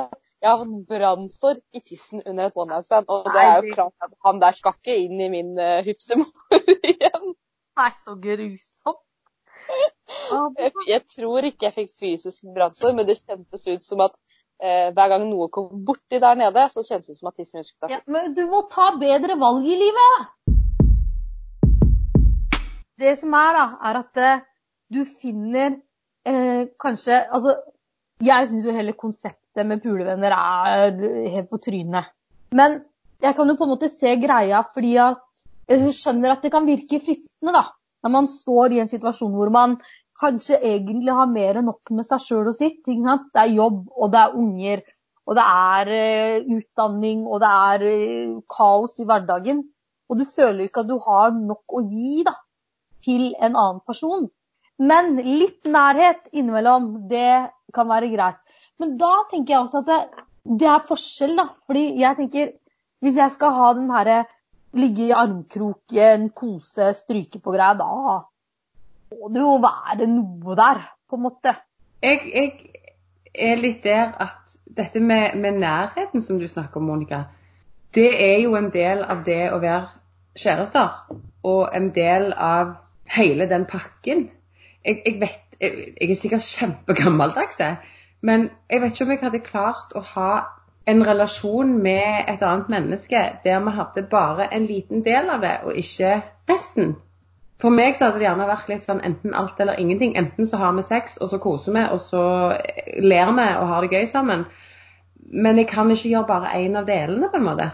Jeg 0.44 0.52
har 0.52 0.60
fått 0.60 0.88
brannsår 0.92 1.60
i 1.72 1.80
tissen 1.88 2.20
under 2.26 2.50
et 2.50 2.58
one 2.60 2.74
night 2.74 2.86
stand, 2.86 3.06
og 3.08 3.30
det 3.32 3.44
er 3.48 3.54
jo 3.62 3.76
klart 3.78 3.94
at 4.04 4.12
han 4.26 4.42
der 4.42 4.56
skal 4.58 4.74
ikke 4.76 4.96
inn 5.00 5.22
i 5.24 5.30
min 5.32 5.54
uh, 5.56 5.80
hufsemor 5.86 6.58
igjen. 6.92 7.30
Det 7.32 7.86
er 7.86 7.94
så 7.96 8.16
grusomt. 8.26 9.00
Jeg, 10.60 10.74
jeg 10.90 11.02
tror 11.16 11.48
ikke 11.48 11.70
jeg 11.70 11.76
fikk 11.78 11.94
fysisk 11.96 12.50
brannsår, 12.56 12.92
men 12.98 13.08
det 13.08 13.22
kjentes 13.22 13.64
ut 13.70 13.86
som 13.88 14.04
at 14.04 14.18
eh, 14.60 14.90
hver 14.92 15.14
gang 15.14 15.24
noe 15.30 15.48
kom 15.54 15.70
borti 15.88 16.20
der 16.20 16.36
nede, 16.42 16.66
så 16.74 16.84
kjentes 16.84 17.08
det 17.08 17.16
ut 17.16 17.22
som 17.22 17.30
at 17.32 17.40
tissen 17.40 17.62
min 17.62 17.68
skulle 17.68 17.88
ta 17.88 17.94
Ja, 17.94 18.02
men 18.12 18.36
du 18.36 18.44
må 18.52 18.66
ta 18.74 18.90
bedre 19.00 19.38
valg 19.40 19.64
i 19.64 19.78
livet. 19.80 20.26
Det 23.00 23.16
som 23.22 23.32
er, 23.40 23.56
da, 23.62 23.64
er 23.90 24.02
at 24.02 24.22
eh, 24.28 24.44
du 24.92 25.06
finner 25.08 25.80
eh, 26.28 26.68
kanskje 26.84 27.22
Altså, 27.32 27.56
jeg 28.24 28.52
syns 28.52 28.68
jo 28.68 28.76
hele 28.76 28.92
konseptet 28.92 29.43
med 29.62 29.83
pulevenner 29.83 30.33
er 30.33 30.98
helt 31.36 31.50
på 31.51 31.62
trynet. 31.62 32.10
Men 32.57 32.81
jeg 33.24 33.38
kan 33.38 33.50
jo 33.50 33.57
på 33.60 33.67
en 33.67 33.74
måte 33.75 33.91
se 33.93 34.15
greia 34.22 34.63
fordi 34.74 34.98
at 35.01 35.45
jeg 35.69 35.93
skjønner 35.95 36.33
at 36.33 36.43
det 36.43 36.51
kan 36.51 36.67
virke 36.67 37.00
fristende, 37.00 37.53
da. 37.55 37.69
Når 38.03 38.12
man 38.12 38.25
står 38.27 38.74
i 38.75 38.81
en 38.83 38.91
situasjon 38.91 39.31
hvor 39.31 39.51
man 39.53 39.77
kanskje 40.19 40.60
egentlig 40.60 41.13
har 41.15 41.29
mer 41.31 41.60
enn 41.60 41.69
nok 41.69 41.93
med 41.95 42.07
seg 42.07 42.22
sjøl 42.24 42.50
og 42.51 42.57
sitt. 42.57 42.81
Det 42.86 43.41
er 43.41 43.55
jobb, 43.55 43.86
og 43.95 44.12
det 44.13 44.22
er 44.22 44.38
unger, 44.39 44.83
og 45.27 45.38
det 45.39 45.45
er 45.48 45.91
eh, 45.98 46.51
utdanning, 46.57 47.25
og 47.27 47.41
det 47.43 47.51
er 47.72 47.88
eh, 47.89 48.38
kaos 48.57 49.00
i 49.00 49.07
hverdagen. 49.10 49.63
Og 50.12 50.19
du 50.19 50.25
føler 50.27 50.67
ikke 50.67 50.83
at 50.83 50.91
du 50.91 50.98
har 51.05 51.33
nok 51.36 51.77
å 51.79 51.83
gi 51.88 52.24
da, 52.27 52.36
til 53.03 53.31
en 53.39 53.55
annen 53.55 53.83
person. 53.88 54.27
Men 54.83 55.15
litt 55.24 55.69
nærhet 55.69 56.27
innimellom, 56.33 57.07
det 57.10 57.50
kan 57.74 57.89
være 57.89 58.12
greit. 58.12 58.41
Men 58.82 58.98
da 59.00 59.13
tenker 59.32 59.56
jeg 59.56 59.63
også 59.65 59.84
at 59.84 59.89
det, 59.89 60.25
det 60.62 60.70
er 60.70 60.88
forskjell, 60.88 61.36
da. 61.39 61.48
Fordi 61.70 61.84
jeg 62.01 62.20
tenker, 62.20 62.53
hvis 63.03 63.20
jeg 63.20 63.36
skal 63.36 63.56
ha 63.58 63.72
den 63.77 63.92
herre 63.94 64.24
ligge 64.74 65.08
i 65.08 65.15
armkroken, 65.15 66.30
kose, 66.36 66.94
stryke 66.98 67.42
på 67.44 67.53
greia, 67.53 67.75
da 67.77 67.89
må 69.13 69.30
det 69.30 69.44
jo 69.44 69.58
være 69.62 70.08
noe 70.10 70.56
der, 70.58 70.82
på 71.10 71.20
en 71.20 71.25
måte. 71.27 71.53
Jeg, 72.03 72.24
jeg 72.34 73.51
er 73.51 73.62
litt 73.62 73.84
der 73.86 74.15
at 74.25 74.56
dette 74.65 75.01
med, 75.03 75.38
med 75.38 75.60
nærheten 75.62 76.24
som 76.25 76.39
du 76.42 76.48
snakker 76.50 76.82
om, 76.82 76.89
Monica, 76.89 77.24
det 77.94 78.10
er 78.18 78.39
jo 78.42 78.56
en 78.58 78.72
del 78.74 79.03
av 79.06 79.22
det 79.27 79.44
å 79.53 79.62
være 79.62 79.92
kjærester. 80.39 80.98
Og 81.46 81.68
en 81.75 81.92
del 81.94 82.32
av 82.34 82.74
hele 83.13 83.46
den 83.51 83.68
pakken. 83.70 84.30
Jeg, 84.84 85.01
jeg 85.06 85.20
vet 85.22 85.44
jeg, 85.62 85.94
jeg 86.01 86.10
er 86.10 86.20
sikkert 86.20 86.48
kjempegammeldags, 86.48 87.60
jeg. 87.62 87.77
Men 88.24 88.50
jeg 88.72 88.82
vet 88.82 88.94
ikke 88.94 89.06
om 89.06 89.12
jeg 89.13 89.24
hadde 89.24 89.46
klart 89.46 89.96
å 90.00 90.03
ha 90.13 90.34
en 90.88 91.03
relasjon 91.08 91.77
med 91.84 92.30
et 92.32 92.44
annet 92.44 92.70
menneske 92.72 93.22
der 93.44 93.63
vi 93.63 93.74
hadde 93.77 94.06
bare 94.12 94.50
en 94.56 94.68
liten 94.68 95.03
del 95.03 95.30
av 95.32 95.44
det, 95.44 95.58
og 95.63 95.80
ikke 95.80 96.22
resten. 96.50 96.96
For 97.63 97.72
meg 97.72 97.96
så 97.96 98.10
hadde 98.10 98.20
det 98.20 98.27
gjerne 98.27 98.50
vært 98.50 98.72
litt 98.72 98.84
sånn 98.84 99.00
enten 99.08 99.36
alt 99.39 99.60
eller 99.63 99.80
ingenting. 99.80 100.18
Enten 100.20 100.48
så 100.48 100.60
har 100.60 100.74
vi 100.75 100.84
sex, 100.84 101.15
og 101.24 101.32
så 101.32 101.39
koser 101.44 101.75
vi, 101.75 101.84
og 101.96 102.01
så 102.03 102.24
ler 103.00 103.32
vi 103.38 103.48
og 103.60 103.70
har 103.72 103.86
det 103.86 103.96
gøy 103.96 104.08
sammen. 104.12 104.44
Men 105.32 105.62
jeg 105.62 105.70
kan 105.72 105.92
ikke 105.92 106.12
gjøre 106.12 106.27
bare 106.27 106.51
én 106.60 106.75
av 106.80 106.88
delene, 106.89 107.30
på 107.32 107.39
en 107.39 107.48
måte. 107.48 107.70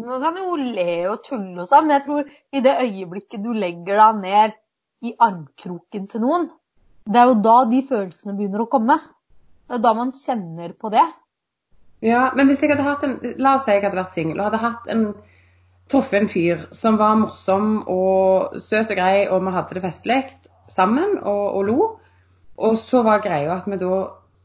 Man 0.00 0.22
kan 0.24 0.38
jo 0.40 0.56
le 0.58 0.94
og 1.12 1.20
tulle 1.26 1.60
og 1.62 1.68
sånn, 1.70 1.86
men 1.86 1.98
jeg 1.98 2.06
tror 2.06 2.30
i 2.56 2.62
det 2.64 2.78
øyeblikket 2.82 3.44
du 3.44 3.52
legger 3.52 4.00
deg 4.00 4.22
ned 4.22 4.56
i 5.04 5.12
armkroken 5.22 6.08
til 6.10 6.24
noen, 6.24 6.48
det 7.04 7.20
er 7.20 7.28
jo 7.28 7.36
da 7.44 7.58
de 7.68 7.82
følelsene 7.84 8.34
begynner 8.38 8.64
å 8.64 8.70
komme. 8.72 8.96
Det 9.68 9.78
er 9.78 9.84
da 9.84 9.92
man 9.96 10.12
kjenner 10.12 10.74
på 10.80 10.90
det. 10.92 11.04
Ja, 12.04 12.30
men 12.36 12.50
hvis 12.50 12.60
jeg 12.62 12.74
hadde 12.74 12.84
hatt 12.84 13.04
en 13.06 13.14
La 13.40 13.54
oss 13.56 13.64
si 13.64 13.72
jeg 13.72 13.84
hadde 13.84 13.96
vært 13.96 14.12
singel 14.12 14.40
og 14.40 14.50
hadde 14.50 14.60
hatt 14.60 14.90
en 14.92 15.04
truffet 15.90 16.20
en 16.20 16.28
fyr 16.28 16.66
som 16.76 16.98
var 17.00 17.16
morsom 17.20 17.78
og 17.92 18.58
søt 18.60 18.92
og 18.92 18.98
grei, 18.98 19.26
og 19.28 19.44
vi 19.44 19.54
hadde 19.54 19.76
det 19.76 19.84
festlig 19.84 20.22
sammen 20.68 21.18
og, 21.22 21.44
og 21.58 21.64
lo. 21.68 21.78
Og 22.56 22.76
så 22.78 23.02
var 23.04 23.24
greia 23.24 23.56
at 23.56 23.68
vi 23.68 23.80
da 23.80 24.00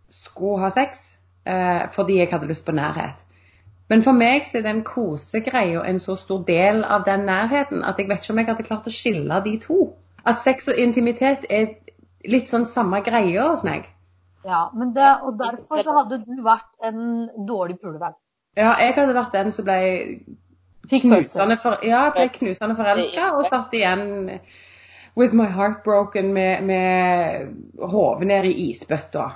skulle 0.09 0.63
ha 0.63 0.71
sex 0.73 1.03
eh, 1.45 1.89
fordi 1.93 2.19
jeg 2.19 2.31
hadde 2.31 2.49
lyst 2.49 2.65
på 2.65 2.75
nærhet. 2.75 3.25
Men 3.89 4.03
for 4.05 4.13
meg 4.13 4.45
så 4.45 4.59
er 4.59 4.67
den 4.67 4.83
kosegreia 4.85 5.83
en 5.89 5.99
så 5.99 6.15
stor 6.19 6.43
del 6.45 6.83
av 6.83 7.05
den 7.07 7.25
nærheten 7.25 7.83
at 7.83 7.97
jeg 7.97 8.09
vet 8.09 8.21
ikke 8.21 8.33
om 8.33 8.41
jeg 8.41 8.49
hadde 8.51 8.67
klart 8.67 8.89
å 8.89 8.93
skille 8.93 9.39
de 9.45 9.55
to. 9.63 9.79
At 10.25 10.41
sex 10.41 10.67
og 10.69 10.77
intimitet 10.77 11.47
er 11.49 11.71
litt 12.27 12.51
sånn 12.51 12.67
samme 12.69 13.01
greia 13.05 13.49
hos 13.49 13.63
meg. 13.65 13.87
Ja, 14.47 14.69
men 14.73 14.93
det, 14.95 15.07
Og 15.23 15.39
derfor 15.39 15.83
så 15.83 15.95
hadde 15.97 16.21
du 16.23 16.43
vært 16.43 16.69
en 16.83 17.27
dårlig 17.47 17.79
pulevenn. 17.81 18.15
Ja, 18.57 18.73
jeg 18.79 18.95
hadde 18.95 19.15
vært 19.15 19.35
den 19.35 19.51
som 19.51 19.67
ble 19.67 19.79
knusende, 20.89 21.57
for, 21.61 21.83
ja, 21.85 22.07
ble 22.15 22.29
knusende 22.33 22.77
forelska 22.79 23.29
og 23.35 23.45
satt 23.51 23.75
igjen 23.77 24.39
with 25.19 25.35
my 25.35 25.45
heart 25.51 25.83
broken 25.83 26.33
med, 26.33 26.63
med 26.63 27.85
hodet 27.91 28.27
ned 28.31 28.47
i 28.49 28.55
isbøtta. 28.69 29.27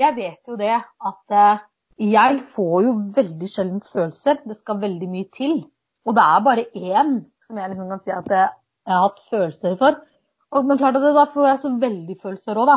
Jeg 0.00 0.16
vet 0.16 0.48
jo 0.48 0.56
det 0.60 0.74
at 0.74 1.36
eh, 1.36 1.62
jeg 2.12 2.40
får 2.52 2.76
jo 2.84 2.96
veldig 3.16 3.48
sjelden 3.48 3.80
følelser. 3.84 4.42
Det 4.44 4.58
skal 4.58 4.82
veldig 4.82 5.08
mye 5.08 5.28
til. 5.32 5.62
Og 6.06 6.16
det 6.16 6.24
er 6.24 6.44
bare 6.44 6.66
én 6.76 7.14
som 7.46 7.58
jeg 7.60 7.72
liksom 7.72 7.88
kan 7.92 8.02
si 8.04 8.12
at 8.12 8.28
jeg, 8.32 8.50
jeg 8.86 8.94
har 8.94 9.06
hatt 9.06 9.24
følelser 9.30 9.78
for. 9.80 10.02
Og, 10.52 10.66
men 10.66 10.78
klart 10.78 10.98
at 10.98 11.04
det, 11.04 11.14
da 11.16 11.24
får 11.30 11.48
jeg 11.48 11.62
så 11.62 11.72
veldig 11.82 12.16
følelser 12.22 12.60
òg, 12.60 12.68
da. 12.70 12.76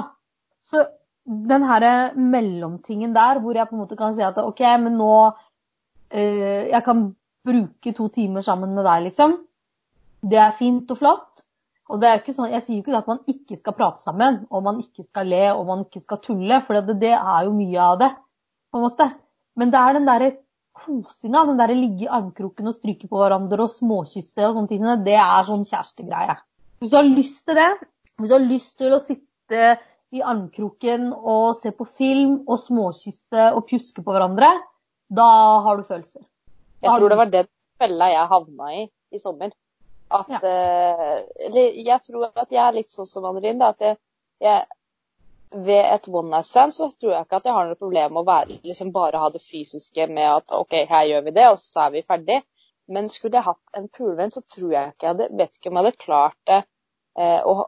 Så 0.66 0.86
den 1.30 1.64
her 1.64 2.16
mellomtingen 2.18 3.14
der 3.14 3.40
hvor 3.42 3.58
jeg 3.58 3.70
på 3.70 3.76
en 3.76 3.84
måte 3.84 3.98
kan 4.00 4.16
si 4.18 4.24
at 4.26 4.40
OK, 4.42 4.64
men 4.82 4.98
nå 4.98 5.14
eh, 6.10 6.66
Jeg 6.72 6.82
kan 6.86 7.04
bruke 7.46 7.94
to 7.94 8.08
timer 8.10 8.42
sammen 8.42 8.74
med 8.76 8.88
deg, 8.88 9.06
liksom. 9.10 9.38
Det 10.26 10.40
er 10.42 10.58
fint 10.58 10.90
og 10.92 10.98
flott. 11.00 11.46
Og 11.90 12.02
det 12.02 12.10
er 12.10 12.20
ikke 12.20 12.36
sånn, 12.36 12.52
Jeg 12.54 12.66
sier 12.66 12.80
jo 12.80 12.84
ikke 12.84 12.98
at 13.00 13.08
man 13.10 13.22
ikke 13.30 13.58
skal 13.58 13.78
prate 13.78 14.04
sammen, 14.04 14.44
og 14.50 14.66
man 14.66 14.82
ikke 14.82 15.06
skal 15.06 15.30
le 15.30 15.46
og 15.54 15.66
man 15.70 15.86
ikke 15.86 16.04
skal 16.04 16.22
tulle, 16.26 16.62
for 16.66 16.78
det, 16.78 16.98
det 17.02 17.16
er 17.16 17.46
jo 17.48 17.56
mye 17.56 17.80
av 17.86 18.00
det. 18.02 18.12
på 18.70 18.78
en 18.78 18.86
måte. 18.86 19.08
Men 19.58 19.72
det 19.74 19.80
er 19.80 19.96
den 19.98 20.06
derre 20.06 20.32
kosinga, 20.78 21.46
den 21.48 21.58
derre 21.58 21.78
ligge 21.78 22.06
i 22.06 22.12
armkroken 22.20 22.70
og 22.70 22.76
stryke 22.78 23.10
på 23.10 23.18
hverandre 23.18 23.66
og 23.66 23.74
småkysse 23.74 24.46
og 24.46 24.60
sånne 24.60 24.70
ting, 24.70 24.86
det 25.06 25.18
er 25.18 25.48
sånn 25.48 25.66
kjærestegreie. 25.66 26.36
Hvis 26.80 26.92
du 26.94 27.00
har 27.00 27.10
lyst 27.10 27.42
til 27.48 27.58
det, 27.58 27.72
hvis 28.20 28.30
du 28.30 28.36
har 28.36 28.46
lyst 28.46 28.78
til 28.80 28.94
å 28.94 29.02
sitte 29.02 29.64
i 30.16 30.22
armkroken 30.26 31.12
og 31.14 31.56
se 31.60 31.72
på 31.76 31.86
film 31.86 32.40
og 32.48 32.58
småkysse 32.62 33.50
og 33.54 33.66
pjuske 33.70 34.04
på 34.06 34.16
hverandre, 34.16 34.50
da 35.10 35.30
har 35.66 35.78
du 35.78 35.86
følelser. 35.86 36.24
Jeg 36.82 36.96
tror 36.96 37.12
det 37.12 37.18
var 37.20 37.32
den 37.34 37.50
fella 37.82 38.10
jeg 38.14 38.32
havna 38.32 38.74
i 38.78 38.88
i 39.12 39.20
sommer. 39.20 39.52
At, 40.12 40.30
Ja. 40.30 40.40
eller 41.46 41.74
jeg 41.86 42.02
tror 42.02 42.32
at 42.36 42.52
jeg 42.52 42.62
er 42.68 42.74
litt 42.74 42.92
sånn 42.92 43.08
som 43.10 43.26
Anne-Linn. 43.26 43.62
At 43.62 43.82
jeg, 43.82 43.98
jeg 44.42 44.66
ved 45.52 45.94
et 45.94 46.08
one 46.08 46.30
night 46.30 46.46
stand 46.46 46.74
så 46.74 46.90
tror 46.92 47.14
jeg 47.14 47.26
ikke 47.26 47.40
at 47.42 47.46
jeg 47.50 47.54
har 47.54 47.68
noe 47.70 47.80
problem 47.80 48.14
med 48.14 48.22
å 48.22 48.28
være, 48.30 48.60
liksom 48.64 48.92
bare 48.94 49.22
ha 49.22 49.30
det 49.34 49.42
fysiske 49.42 50.08
med 50.10 50.28
at 50.30 50.54
OK, 50.58 50.76
her 50.90 51.06
gjør 51.10 51.26
vi 51.26 51.36
det, 51.38 51.48
og 51.50 51.58
så 51.62 51.88
er 51.88 51.96
vi 51.98 52.06
ferdig. 52.06 52.42
Men 52.90 53.10
skulle 53.10 53.38
jeg 53.38 53.46
hatt 53.46 53.78
en 53.78 53.90
pulevenn, 53.94 54.34
så 54.34 54.42
tror 54.42 54.72
jeg 54.74 54.94
ikke 54.94 55.06
jeg 55.06 55.14
hadde 55.14 55.38
Vet 55.38 55.58
ikke 55.58 55.70
om 55.70 55.78
jeg 55.78 55.86
hadde 55.86 56.04
klart 56.06 56.38
det 56.50 56.60
eh, 57.18 57.42
å 57.46 57.68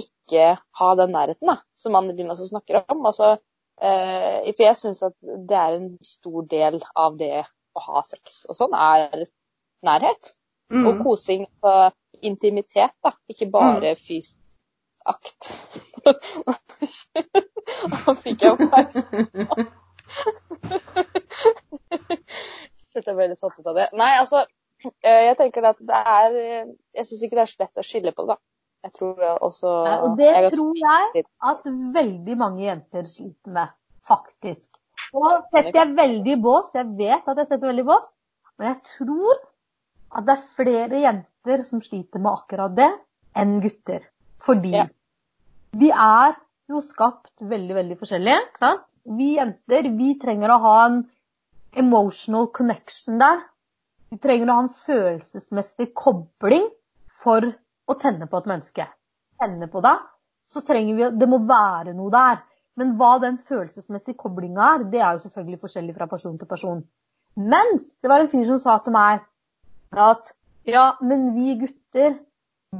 ikke 0.00 0.46
ha 0.80 0.88
den 0.98 1.12
nærheten, 1.14 1.46
da, 1.50 1.56
som 1.78 1.96
Anne-Linn 1.98 2.30
også 2.32 2.48
snakker 2.50 2.82
om. 2.88 3.04
Altså, 3.08 3.36
eh, 3.80 4.48
for 4.54 4.64
jeg 4.66 4.78
syns 4.80 5.02
at 5.06 5.16
det 5.22 5.58
er 5.58 5.78
en 5.78 5.88
stor 6.04 6.42
del 6.50 6.80
av 6.94 7.16
det 7.20 7.44
å 7.78 7.84
ha 7.86 8.02
sex 8.06 8.44
og 8.48 8.58
sånn, 8.58 8.74
er 8.74 9.26
nærhet. 9.86 10.34
Og 10.68 10.94
Mm. 10.94 10.98
kosing 11.00 11.46
og 11.64 11.94
intimitet, 12.20 12.92
da. 13.02 13.14
Ikke 13.32 13.46
bare 13.50 13.94
fysisk 13.96 14.36
akt. 15.08 15.48
Nå 17.92 18.14
fikk 18.20 18.42
jeg 18.44 18.52
oppmerksomhet. 18.52 19.72
Jeg 22.98 23.14
ble 23.14 23.28
litt 23.30 23.40
satt 23.40 23.58
ut 23.60 23.70
av 23.70 23.76
det. 23.78 23.86
Nei, 23.96 24.10
altså, 24.18 24.42
eh, 24.84 25.22
jeg 25.28 25.36
tenker 25.38 25.68
at 25.70 25.80
det 25.80 26.02
er 26.12 26.36
eh, 26.42 26.70
Jeg 26.98 27.06
syns 27.08 27.22
ikke 27.24 27.38
det 27.38 27.44
er 27.44 27.50
så 27.52 27.62
lett 27.62 27.80
å 27.80 27.86
skille 27.86 28.12
på 28.16 28.26
det, 28.26 28.34
da. 28.34 28.38
Jeg 28.98 29.14
tror 29.14 29.38
også 29.46 29.72
Og 30.02 30.16
det 30.18 30.26
jeg 30.26 30.52
tror 30.56 30.78
jeg 30.80 31.24
at 31.50 31.68
veldig 31.94 32.36
mange 32.40 32.64
jenter 32.64 33.04
sliter 33.06 33.52
med, 33.54 33.68
faktisk. 34.06 34.66
Og 35.14 35.44
setter 35.54 35.78
jeg 35.84 35.92
veldig 35.96 36.32
i 36.34 36.40
bås, 36.42 36.72
jeg 36.74 36.88
vet 36.98 37.28
at 37.30 37.38
jeg 37.38 37.46
setter 37.46 37.70
veldig 37.70 37.84
i 37.84 37.88
bås, 37.88 38.08
men 38.58 38.72
jeg 38.72 38.80
tror 38.90 39.38
at 40.18 40.26
det 40.26 40.34
er 40.34 40.48
flere 40.56 41.02
jenter 41.04 41.62
som 41.68 41.82
sliter 41.84 42.18
med 42.24 42.32
akkurat 42.32 42.74
det, 42.74 42.88
enn 43.38 43.60
gutter. 43.62 44.02
Fordi 44.42 44.72
Ja. 44.74 44.86
vi 45.72 45.90
er 45.90 46.34
jo 46.68 46.80
skapt 46.80 47.42
veldig, 47.42 47.74
veldig 47.74 47.98
forskjellige. 48.00 48.40
ikke 48.48 48.58
sant? 48.58 48.82
Vi 49.06 49.36
jenter 49.36 49.88
vi 49.96 50.18
trenger 50.18 50.50
å 50.50 50.60
ha 50.60 50.86
en 50.86 50.98
emotional 51.76 52.48
connection 52.48 53.18
der. 53.18 53.40
Vi 54.10 54.18
trenger 54.18 54.48
å 54.48 54.54
ha 54.58 54.62
en 54.66 54.68
følelsesmessig 54.74 55.94
kobling 55.94 56.68
for 57.06 57.54
å 57.88 57.96
tenne 58.00 58.28
på 58.28 58.40
et 58.40 58.48
menneske. 58.50 58.86
Tenne 59.40 59.68
på 59.72 59.82
deg, 59.84 60.04
så 60.48 60.62
trenger 60.66 60.98
vi 60.98 61.10
Det 61.18 61.28
må 61.30 61.40
være 61.48 61.94
noe 61.96 62.12
der. 62.12 62.40
Men 62.78 62.94
hva 62.98 63.16
den 63.22 63.40
følelsesmessige 63.42 64.18
koblinga 64.20 64.74
er, 64.74 64.86
det 64.92 65.00
er 65.02 65.16
jo 65.16 65.24
selvfølgelig 65.24 65.60
forskjellig 65.64 65.96
fra 65.96 66.06
person 66.06 66.38
til 66.38 66.48
person. 66.50 66.84
Men 67.34 67.78
det 67.78 68.10
var 68.10 68.22
en 68.22 68.30
fyr 68.30 68.46
som 68.46 68.60
sa 68.62 68.78
til 68.82 68.94
meg 68.94 69.24
at 69.98 70.32
ja, 70.68 70.92
men 71.00 71.32
vi 71.34 71.56
gutter, 71.58 72.18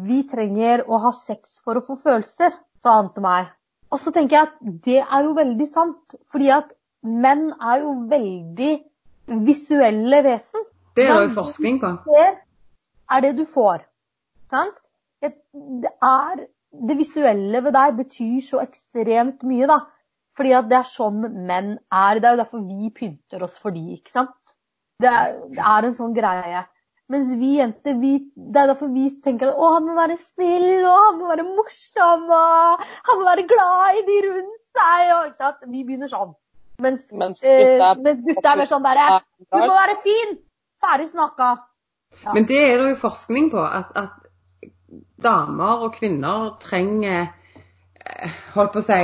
vi 0.05 0.23
trenger 0.29 0.85
å 0.87 1.01
ha 1.03 1.13
sex 1.17 1.59
for 1.65 1.79
å 1.79 1.85
få 1.85 1.97
følelser, 1.99 2.53
sa 2.85 2.99
han 3.01 3.13
til 3.15 3.25
meg. 3.25 3.49
Og 3.89 4.03
så 4.03 4.13
tenker 4.13 4.37
jeg 4.37 4.49
at 4.49 4.83
det 4.85 4.99
er 5.01 5.25
jo 5.25 5.37
veldig 5.39 5.69
sant. 5.71 6.19
Fordi 6.29 6.51
at 6.53 6.75
menn 7.03 7.49
er 7.57 7.85
jo 7.85 7.95
veldig 8.11 8.73
visuelle 9.47 10.21
vesen. 10.27 10.67
Det 10.99 11.07
er 11.07 11.17
det 11.17 11.31
jo 11.31 11.35
forskning 11.39 11.81
på. 11.81 11.95
Det 12.11 12.27
er 13.15 13.25
det 13.25 13.33
du 13.39 13.47
får. 13.49 13.87
Sant? 14.53 14.77
Det, 15.25 15.33
er, 16.05 16.43
det 16.89 16.97
visuelle 16.99 17.63
ved 17.65 17.75
deg 17.75 17.97
betyr 17.99 18.41
så 18.45 18.63
ekstremt 18.63 19.45
mye, 19.49 19.69
da. 19.71 19.81
Fordi 20.39 20.55
at 20.55 20.69
det 20.71 20.79
er 20.79 20.87
sånn 20.87 21.23
menn 21.49 21.77
er. 21.91 22.21
Det 22.21 22.29
er 22.29 22.37
jo 22.37 22.41
derfor 22.45 22.65
vi 22.67 22.91
pynter 22.95 23.43
oss 23.43 23.59
for 23.59 23.75
de, 23.75 23.83
ikke 23.97 24.15
sant? 24.15 24.55
Det 25.03 25.11
er, 25.11 25.39
det 25.55 25.63
er 25.63 25.89
en 25.89 25.97
sånn 25.97 26.15
greie. 26.15 26.65
Mens 27.09 27.31
vi 27.41 27.55
jenter, 27.57 27.97
vi, 28.03 28.13
det 28.37 28.61
er 28.61 28.69
derfor 28.69 28.91
vi 28.93 29.07
tenker 29.25 29.51
at 29.51 29.61
han 29.75 29.87
må 29.87 29.95
være 29.97 30.19
snill, 30.21 30.85
og 30.85 30.99
han 31.07 31.17
må 31.21 31.31
være 31.31 31.47
morsom, 31.47 32.27
og 32.29 32.85
han 33.09 33.21
må 33.21 33.29
være 33.31 33.47
glad 33.49 34.01
i 34.01 34.05
de 34.09 34.19
rundt 34.27 34.59
seg. 34.77 35.15
Og, 35.15 35.31
ikke 35.31 35.41
sant? 35.41 35.65
Vi 35.73 35.87
begynner 35.89 36.13
sånn. 36.13 36.37
Mens, 36.85 37.09
mens, 37.11 37.41
gutta, 37.43 37.95
eh, 37.97 38.51
er 38.53 38.59
mer 38.61 38.69
sånn 38.71 38.85
derre 38.85 39.07
Du 39.49 39.57
må 39.59 39.73
være 39.73 39.97
fin! 40.05 40.37
Ferdig 40.79 41.09
snakka. 41.09 41.49
Ja. 42.23 42.35
Men 42.37 42.45
det 42.47 42.61
er 42.69 42.77
det 42.79 42.93
jo 42.93 42.99
forskning 43.01 43.49
på. 43.51 43.65
At, 43.65 43.91
at 43.99 44.28
damer 45.23 45.85
og 45.87 45.95
kvinner 45.99 46.55
trenger 46.63 47.27
eh, 47.29 48.37
Holdt 48.55 48.73
på 48.75 48.83
å 48.83 48.87
si 48.87 49.01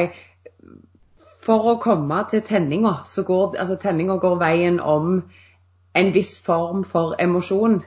For 1.45 1.73
å 1.73 1.79
komme 1.83 2.23
til 2.31 2.43
tenninga, 2.47 3.03
så 3.07 3.23
går 3.27 3.59
altså 3.61 3.77
tenninga 3.81 4.17
går 4.23 4.39
veien 4.41 4.79
om 4.81 5.19
en 5.95 6.15
viss 6.15 6.39
form 6.43 6.85
for 6.89 7.15
emosjon 7.21 7.83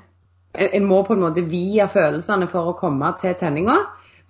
en 0.57 0.87
må 0.89 1.03
på 1.05 1.13
en 1.13 1.21
måte 1.21 1.43
via 1.45 1.87
følelsene 1.91 2.47
for 2.51 2.71
å 2.71 2.77
komme 2.77 3.11
til 3.21 3.35
tenninga. 3.39 3.75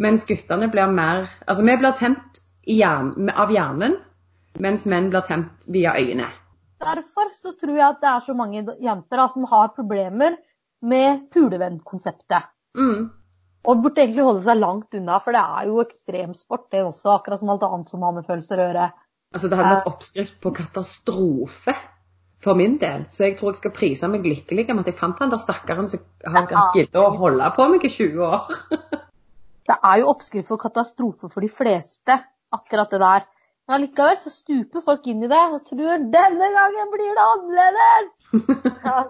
Mens 0.04 0.28
guttene 0.30 0.70
blir 0.70 0.92
mer 0.94 1.26
Altså 1.48 1.64
vi 1.66 1.78
blir 1.80 1.96
tent 1.98 2.42
hjern, 2.68 3.30
av 3.34 3.52
hjernen, 3.54 3.96
mens 4.60 4.86
menn 4.86 5.10
blir 5.10 5.26
tent 5.26 5.70
via 5.72 5.96
øynene. 5.98 6.28
Derfor 6.84 7.32
så 7.34 7.56
tror 7.58 7.78
jeg 7.78 7.88
at 7.88 8.02
det 8.04 8.10
er 8.12 8.20
så 8.22 8.36
mange 8.38 8.66
jenter 8.84 9.18
da, 9.18 9.28
som 9.32 9.48
har 9.50 9.72
problemer 9.74 10.36
med 10.82 11.24
pulevennskonseptet. 11.34 12.52
Mm. 12.78 13.08
Og 13.68 13.84
burde 13.84 14.00
egentlig 14.00 14.24
holde 14.24 14.46
seg 14.46 14.62
langt 14.62 14.96
unna, 14.96 15.20
for 15.24 15.36
det 15.36 15.44
er 15.44 15.68
jo 15.68 15.82
ekstremsport 15.84 16.70
det 16.72 16.86
også, 16.88 17.18
akkurat 17.18 17.42
som 17.42 17.52
alt 17.52 17.66
annet 17.68 17.92
som 17.92 18.06
har 18.06 18.16
med 18.16 18.28
følelser 18.28 18.62
å 18.62 18.68
gjøre. 18.70 18.88
Altså 19.36 19.50
Det 19.52 19.60
hadde 19.60 19.74
vært 19.76 19.90
oppskrift 19.90 20.38
på 20.44 20.54
katastrofe 20.56 21.76
for 22.44 22.56
min 22.60 22.78
del. 22.80 23.04
Så 23.12 23.26
jeg 23.26 23.36
tror 23.40 23.52
jeg 23.52 23.62
skal 23.62 23.74
prise 23.76 24.10
meg 24.12 24.28
lykkelig 24.28 24.70
med 24.70 24.86
at 24.86 24.92
jeg 24.92 25.00
fant 25.00 25.20
han 25.20 25.34
der 25.34 25.42
stakkaren 25.42 25.90
som 25.92 26.04
har 26.24 26.48
giddet 26.76 27.00
å 27.02 27.10
holde 27.20 27.50
på 27.58 27.68
meg 27.74 27.84
i 27.84 27.92
20 27.92 28.24
år. 28.30 28.54
det 29.68 29.78
er 29.78 30.00
jo 30.02 30.12
oppskrift 30.14 30.52
for 30.52 30.62
katastrofe 30.62 31.32
for 31.34 31.44
de 31.44 31.52
fleste, 31.52 32.20
akkurat 32.56 32.94
det 32.94 33.02
der. 33.04 33.28
Men 33.68 33.82
allikevel 33.82 34.16
så 34.22 34.32
stuper 34.32 34.84
folk 34.86 35.10
inn 35.12 35.26
i 35.26 35.32
det 35.32 35.44
og 35.52 35.66
tror 35.68 36.06
denne 36.14 36.52
gangen 36.56 36.94
blir 36.94 37.18
det 37.18 37.26
annerledes! 37.34 38.14
ja, 38.88 39.02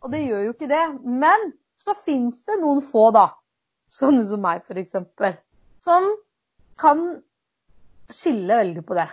og 0.00 0.14
det 0.14 0.22
gjør 0.24 0.46
jo 0.46 0.54
ikke 0.54 0.70
det. 0.70 0.84
Men 1.04 1.50
så 1.78 1.92
fins 1.98 2.40
det 2.48 2.56
noen 2.62 2.80
få, 2.82 3.10
da, 3.12 3.26
sånne 3.94 4.24
som 4.28 4.42
meg 4.44 4.64
f.eks., 4.66 4.96
som 5.84 6.10
kan 6.78 7.06
skille 8.12 8.60
veldig 8.60 8.84
på 8.86 8.96
det. 8.98 9.08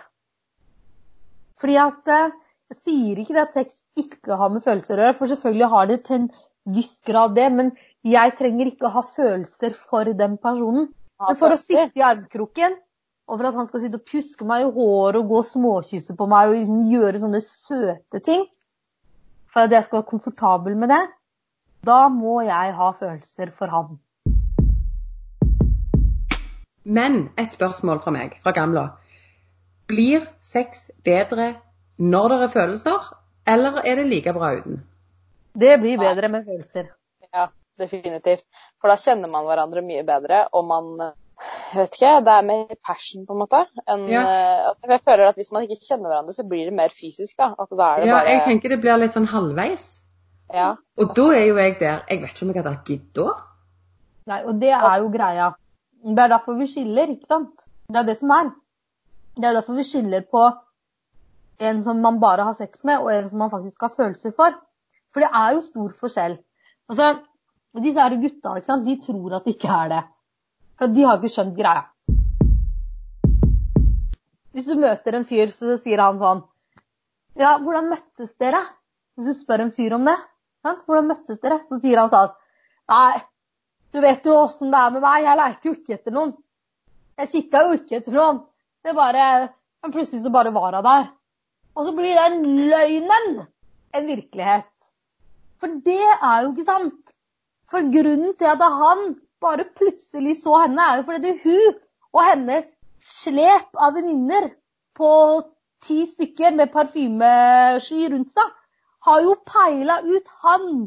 Fordi 1.60 1.78
at 1.80 2.12
eh, 2.12 2.34
jeg 2.72 2.80
sier 2.82 3.20
ikke 3.22 3.36
det 3.36 3.44
at 3.44 3.56
sex 3.56 3.82
ikke 3.98 4.38
har 4.38 4.52
med 4.52 4.64
følelser 4.64 4.98
å 4.98 5.04
gjøre, 5.04 5.16
for 5.18 5.30
selvfølgelig 5.30 5.72
har 5.72 5.90
det 5.90 6.00
til 6.08 6.18
en 6.18 6.30
viss 6.76 6.96
grad 7.06 7.36
det. 7.36 7.46
Men 7.54 7.70
jeg 8.06 8.34
trenger 8.38 8.70
ikke 8.70 8.88
å 8.88 8.94
ha 8.98 9.04
følelser 9.06 9.76
for 9.78 10.10
den 10.18 10.36
personen. 10.42 10.90
Men 11.22 11.38
for 11.38 11.54
å 11.54 11.60
sitte 11.60 11.96
i 11.96 12.04
armkroken, 12.04 12.76
og 13.26 13.38
for 13.38 13.48
at 13.48 13.56
han 13.58 13.68
skal 13.70 13.82
sitte 13.82 13.98
og 13.98 14.06
pjuske 14.06 14.46
meg 14.46 14.66
i 14.66 14.72
håret 14.74 15.18
og 15.18 15.30
gå 15.30 15.38
og 15.40 15.48
småkysse 15.48 16.14
på 16.18 16.28
meg 16.30 16.50
og 16.50 16.58
liksom 16.58 16.82
gjøre 16.90 17.22
sånne 17.22 17.42
søte 17.42 18.22
ting, 18.22 18.44
for 19.50 19.66
at 19.66 19.72
jeg 19.74 19.86
skal 19.86 20.00
være 20.00 20.10
komfortabel 20.10 20.76
med 20.78 20.92
det, 20.92 21.02
da 21.86 22.06
må 22.12 22.40
jeg 22.44 22.74
ha 22.76 22.90
følelser 22.94 23.50
for 23.54 23.72
han. 23.72 23.96
Men 26.86 27.28
et 27.38 27.52
spørsmål 27.52 28.00
fra 28.04 28.12
meg, 28.14 28.36
fra 28.42 28.52
Gamla. 28.54 28.86
Blir 29.90 30.24
sex 30.44 30.88
bedre 31.06 31.56
når 31.98 32.32
det 32.32 32.40
er 32.46 32.52
følelser, 32.52 33.10
eller 33.48 33.80
er 33.82 33.98
det 33.98 34.06
like 34.10 34.34
bra 34.36 34.52
uten? 34.58 34.80
Det 35.56 35.76
blir 35.82 35.98
bedre 35.98 36.30
med 36.30 36.46
følelser. 36.46 36.90
Ja, 37.32 37.48
definitivt. 37.80 38.44
For 38.80 38.92
da 38.92 38.98
kjenner 39.00 39.30
man 39.32 39.46
hverandre 39.48 39.82
mye 39.86 40.04
bedre, 40.06 40.44
og 40.52 40.66
man 40.68 40.92
jeg 41.36 41.82
vet 41.82 41.96
ikke, 41.98 42.12
Det 42.24 42.32
er 42.32 42.44
mer 42.48 42.76
passion, 42.86 43.26
på 43.26 43.34
en 43.34 43.40
måte. 43.42 43.58
enn 43.88 44.06
ja. 44.08 44.22
uh, 44.22 44.88
Jeg 44.88 45.00
føler 45.04 45.28
at 45.28 45.36
hvis 45.36 45.52
man 45.52 45.66
ikke 45.66 45.82
kjenner 45.82 46.08
hverandre, 46.08 46.32
så 46.32 46.46
blir 46.48 46.64
det 46.64 46.72
mer 46.72 46.88
fysisk. 46.88 47.36
da. 47.36 47.50
At 47.58 47.68
da 47.70 47.90
er 47.92 48.00
det 48.00 48.08
ja, 48.08 48.14
bare... 48.14 48.30
jeg 48.30 48.42
tenker 48.46 48.72
det 48.72 48.80
blir 48.80 48.96
litt 49.02 49.12
sånn 49.12 49.28
halvveis. 49.28 49.84
Ja. 50.54 50.70
Og 50.96 51.12
da 51.16 51.26
er 51.34 51.44
jo 51.48 51.56
jeg 51.58 51.74
der 51.80 52.04
Jeg 52.06 52.20
vet 52.22 52.30
ikke 52.30 52.44
om 52.46 52.50
jeg 52.52 52.62
hadde 52.62 52.72
hatt 52.76 52.90
gidd 52.90 53.06
da. 53.18 53.32
Nei, 54.30 54.40
og 54.46 54.60
det 54.62 54.70
er 54.70 54.98
jo 55.02 55.10
greia. 55.12 55.50
Det 56.06 56.22
er 56.22 56.30
derfor 56.30 56.54
vi 56.54 56.68
skiller, 56.70 57.10
ikke 57.10 57.26
sant? 57.26 57.64
Det 57.90 57.98
er 57.98 58.06
det 58.06 58.14
som 58.20 58.30
er. 58.30 58.52
Det 59.34 59.44
er 59.44 59.56
derfor 59.58 59.74
vi 59.74 59.84
skiller 59.84 60.22
på 60.30 60.42
en 61.66 61.82
som 61.82 61.98
man 62.04 62.20
bare 62.22 62.44
har 62.46 62.54
sex 62.54 62.84
med, 62.84 63.00
og 63.00 63.10
en 63.10 63.28
som 63.28 63.42
man 63.42 63.50
faktisk 63.50 63.80
har 63.80 63.94
følelser 63.94 64.34
for. 64.36 64.54
For 65.12 65.24
det 65.24 65.30
er 65.34 65.56
jo 65.56 65.64
stor 65.64 65.96
forskjell. 66.00 66.38
Altså, 66.88 67.16
Disse 67.76 68.00
her 68.00 68.14
gutta 68.16 68.54
ikke 68.56 68.70
sant? 68.70 68.86
de 68.86 68.94
tror 69.04 69.34
at 69.36 69.44
det 69.44 69.56
ikke 69.56 69.68
er 69.68 69.90
det. 69.92 70.02
For 70.78 70.92
de 70.92 71.04
har 71.04 71.18
ikke 71.18 71.32
skjønt 71.34 71.56
greia. 71.58 71.82
Hvis 74.56 74.68
du 74.70 74.78
møter 74.80 75.18
en 75.18 75.26
fyr, 75.28 75.52
så 75.52 75.76
sier 75.76 76.00
han 76.00 76.20
sånn 76.22 76.40
Ja, 77.36 77.58
hvordan 77.60 77.90
møttes 77.90 78.32
dere? 78.40 78.62
Hvis 79.16 79.28
du 79.28 79.36
spør 79.36 79.66
en 79.66 79.72
fyr 79.74 79.92
om 79.96 80.06
det, 80.08 80.14
ja, 80.64 80.72
hvordan 80.86 81.10
møttes 81.10 81.42
dere? 81.42 81.58
Så 81.68 81.80
sier 81.82 82.00
han 82.00 82.12
sånn 82.12 82.32
Nei, 82.88 83.18
du 83.94 84.00
vet 84.02 84.26
jo 84.26 84.36
åssen 84.42 84.72
det 84.72 84.80
er 84.80 84.94
med 84.94 85.04
meg. 85.04 85.24
Jeg 85.24 85.40
leiter 85.40 85.70
jo 85.70 85.74
ikke 85.76 85.96
etter 85.96 86.14
noen. 86.14 86.32
Jeg 87.16 87.30
kikka 87.32 87.62
jo 87.66 87.76
ikke 87.78 88.00
etter 88.00 88.16
noen. 88.16 88.42
Det 88.84 88.94
bare 88.96 89.26
Men 89.84 89.92
plutselig 89.94 90.24
så 90.24 90.32
bare 90.34 90.50
var 90.54 90.74
hun 90.74 90.84
der. 90.84 91.04
Og 91.76 91.86
så 91.86 91.92
blir 91.94 92.16
den 92.16 92.40
løgnen 92.70 93.44
en 93.94 94.08
virkelighet. 94.08 94.72
For 95.60 95.72
det 95.84 96.00
er 96.16 96.42
jo 96.42 96.52
ikke 96.52 96.66
sant. 96.66 97.12
For 97.70 97.86
grunnen 97.92 98.34
til 98.38 98.50
at 98.50 98.62
han 98.62 99.16
bare 99.42 99.66
plutselig 99.76 100.36
så 100.40 100.62
henne, 100.64 100.82
er 100.82 101.00
jo 101.00 101.06
fordi 101.06 101.32
hun 101.44 101.76
og 102.16 102.22
hennes 102.24 102.68
slep 103.02 103.76
av 103.78 103.94
venninner 103.96 104.48
på 104.96 105.10
ti 105.84 106.02
stykker 106.08 106.56
med 106.56 106.72
parfymesky 106.74 108.08
rundt 108.12 108.32
seg, 108.32 108.52
har 109.06 109.22
jo 109.22 109.36
peila 109.46 110.00
ut 110.02 110.30
han. 110.42 110.86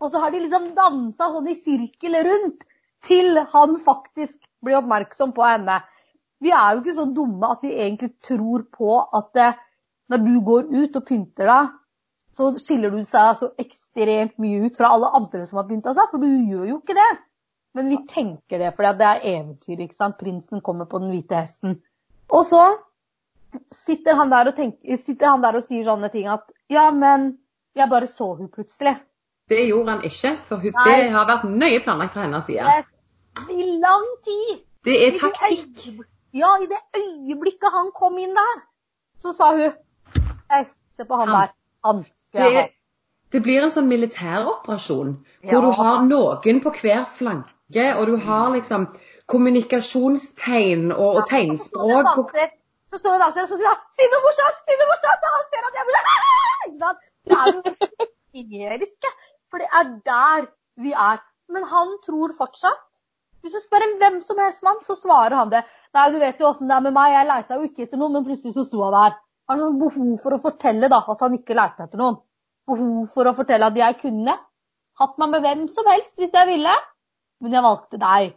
Og 0.00 0.10
så 0.10 0.20
har 0.22 0.32
de 0.32 0.42
liksom 0.42 0.70
dansa 0.76 1.30
sånn 1.32 1.48
i 1.50 1.56
sirkel 1.56 2.16
rundt 2.26 2.64
til 3.04 3.40
han 3.52 3.76
faktisk 3.80 4.38
blir 4.64 4.80
oppmerksom 4.80 5.32
på 5.36 5.44
henne. 5.44 5.80
Vi 6.40 6.52
er 6.56 6.72
jo 6.72 6.82
ikke 6.82 6.96
så 6.96 7.06
dumme 7.12 7.50
at 7.52 7.64
vi 7.64 7.74
egentlig 7.76 8.14
tror 8.24 8.64
på 8.72 8.96
at 9.16 9.42
når 10.10 10.24
du 10.24 10.34
går 10.44 10.70
ut 10.72 10.96
og 10.96 11.06
pynter 11.06 11.48
deg, 11.48 11.72
så 12.36 12.48
skiller 12.56 12.92
du 12.94 13.02
seg 13.04 13.34
så 13.36 13.50
ekstremt 13.60 14.38
mye 14.40 14.62
ut 14.64 14.78
fra 14.78 14.92
alle 14.94 15.10
andre 15.18 15.44
som 15.46 15.60
har 15.60 15.68
pynta 15.68 15.92
seg, 15.96 16.08
for 16.10 16.22
du 16.22 16.28
gjør 16.28 16.70
jo 16.70 16.78
ikke 16.80 16.96
det. 16.96 17.10
Men 17.76 17.90
vi 17.92 17.98
tenker 18.10 18.62
det, 18.62 18.72
for 18.74 18.88
det 18.98 19.06
er 19.06 19.26
eventyr. 19.36 19.82
ikke 19.84 19.94
sant? 19.94 20.18
Prinsen 20.18 20.62
kommer 20.64 20.88
på 20.90 20.98
den 21.02 21.12
hvite 21.12 21.38
hesten. 21.38 21.76
Og 22.32 22.46
så 22.48 22.62
sitter 23.74 24.18
han 24.18 24.32
der 24.32 24.50
og, 24.50 24.56
tenker, 24.56 25.26
han 25.26 25.44
der 25.44 25.58
og 25.58 25.66
sier 25.66 25.86
sånne 25.86 26.10
ting 26.10 26.30
at 26.30 26.50
Ja, 26.70 26.90
men 26.94 27.32
jeg 27.74 27.90
bare 27.90 28.08
så 28.10 28.32
hun 28.38 28.50
plutselig. 28.50 28.96
Det 29.50 29.66
gjorde 29.66 29.90
han 29.90 30.02
ikke, 30.06 30.32
for 30.48 30.62
hun, 30.62 30.74
det 30.86 30.96
har 31.10 31.28
vært 31.28 31.46
nøye 31.50 31.82
planlagt 31.84 32.14
fra 32.14 32.24
hennes 32.26 32.44
side. 32.46 32.74
I 33.50 33.64
lang 33.82 34.08
tid. 34.26 34.60
Det 34.86 34.96
er 35.06 35.16
taktikk. 35.18 36.04
Ja, 36.34 36.50
i 36.62 36.68
det 36.70 36.78
øyeblikket 36.96 37.72
han 37.74 37.90
kom 37.94 38.18
inn 38.22 38.36
der, 38.36 38.60
så 39.22 39.32
sa 39.34 39.50
hun 39.56 39.72
Hei, 40.50 40.64
se 40.94 41.06
på 41.06 41.18
han, 41.18 41.32
der. 41.34 41.50
Han 41.86 42.04
skal 42.26 42.46
jeg 42.46 42.60
ha. 42.60 42.68
Det 43.30 43.42
blir 43.42 43.62
en 43.62 43.70
sånn 43.70 43.86
militæroperasjon 43.90 45.10
hvor 45.46 45.52
ja. 45.56 45.60
du 45.62 45.74
har 45.78 46.00
noen 46.06 46.62
på 46.64 46.72
hver 46.80 47.04
flanke, 47.18 47.84
og 47.94 48.06
du 48.10 48.16
har 48.24 48.48
liksom 48.54 48.88
kommunikasjonstegn 49.30 50.90
og, 50.94 51.20
og 51.20 51.28
tegnspråk. 51.30 52.32
Så 52.90 52.98
står 52.98 53.18
det 53.18 53.22
dansere 53.22 53.44
og 53.46 53.50
så 53.52 53.58
sier 53.58 53.70
han 53.70 53.82
'si 53.94 54.08
noe 54.10 54.22
morsomt', 54.24 54.64
si 54.66 54.78
noe 54.80 54.88
morsomt, 54.90 55.26
og 55.28 55.36
han 55.36 55.44
ser 55.52 55.68
at 55.68 55.76
jeg 55.78 55.84
blir 55.90 56.08
Ikke 56.66 56.80
sant? 56.80 57.04
Det 57.30 57.36
er 57.42 57.46
jo 57.54 57.60
hysteriske. 58.34 59.12
For 59.50 59.62
det 59.62 59.68
er 59.80 59.90
der 60.06 60.46
vi 60.80 60.94
er. 60.94 61.20
Men 61.50 61.66
han 61.66 61.96
tror 62.06 62.32
fortsatt 62.36 62.86
Hvis 63.42 63.56
du 63.56 63.60
spør 63.62 63.82
en 63.82 63.96
hvem 63.98 64.18
som 64.22 64.38
helst 64.38 64.62
mann, 64.62 64.82
så 64.84 64.94
svarer 65.00 65.34
han 65.34 65.50
det. 65.50 65.62
Nei, 65.96 66.10
du 66.12 66.18
vet 66.20 66.40
jo 66.40 66.50
åssen 66.50 66.68
det 66.68 66.76
er 66.76 66.84
med 66.84 66.92
meg. 66.92 67.14
Jeg 67.14 67.28
leita 67.30 67.56
jo 67.56 67.66
ikke 67.66 67.86
etter 67.86 68.00
noen, 68.00 68.18
men 68.18 68.26
plutselig 68.26 68.52
så 68.52 68.66
sto 68.66 68.82
han 68.84 68.92
der. 68.94 69.16
Han 69.48 69.58
har 69.58 69.64
sånn 69.64 69.78
behov 69.80 70.10
for 70.22 70.36
å 70.36 70.40
fortelle 70.42 70.90
da, 70.92 70.98
at 71.14 71.24
han 71.24 71.38
ikke 71.38 71.56
leita 71.56 71.86
etter 71.88 72.02
noen. 72.02 72.20
Behov 72.68 73.08
for 73.14 73.30
å 73.30 73.32
fortelle 73.34 73.70
at 73.72 73.80
jeg 73.80 73.96
kunne 74.02 74.36
hatt 75.00 75.16
meg 75.22 75.32
med 75.32 75.46
hvem 75.46 75.64
som 75.72 75.88
helst 75.88 76.12
hvis 76.20 76.36
jeg 76.36 76.50
ville, 76.50 76.74
men 77.40 77.56
jeg 77.56 77.64
valgte 77.64 78.00
deg. 78.02 78.34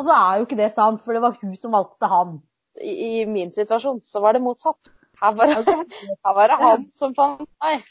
Og 0.00 0.08
så 0.08 0.16
er 0.16 0.38
jo 0.38 0.48
ikke 0.48 0.60
det 0.62 0.70
sant, 0.72 1.04
for 1.04 1.14
det 1.14 1.22
var 1.22 1.36
hun 1.42 1.54
som 1.60 1.76
valgte 1.76 2.10
han. 2.10 2.38
I, 2.80 2.94
I 2.94 3.12
min 3.28 3.52
situasjon 3.54 4.00
så 4.06 4.22
var 4.24 4.34
det 4.34 4.42
motsatt. 4.44 4.90
Her 5.20 5.36
var, 5.36 5.52
her 6.24 6.34
var 6.40 6.52
det 6.52 6.58
han 6.62 6.88
som 6.94 7.14
fant 7.14 7.44
meg. 7.62 7.84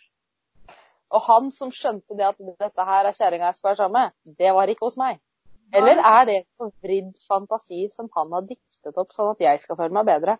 Og 1.15 1.24
han 1.24 1.52
som 1.56 1.72
skjønte 1.72 2.17
det 2.20 2.26
at 2.28 2.39
dette 2.60 2.86
her 2.89 3.08
er 3.08 3.15
kjerringa 3.15 3.50
jeg 3.50 3.60
skal 3.60 3.70
være 3.70 3.80
sammen 3.82 4.08
med, 4.08 4.36
det 4.39 4.54
var 4.56 4.72
ikke 4.72 4.88
hos 4.88 4.98
meg. 5.00 5.22
Eller 5.76 6.00
er 6.00 6.28
det 6.28 6.38
forvridd 6.60 7.15
fantasi 7.28 7.88
som 7.91 8.08
han 8.15 8.32
har 8.36 8.46
diktet 8.48 8.96
opp 8.96 9.12
sånn 9.15 9.34
at 9.34 9.43
jeg 9.43 9.63
skal 9.63 9.80
føle 9.80 9.96
meg 9.96 10.08
bedre? 10.08 10.38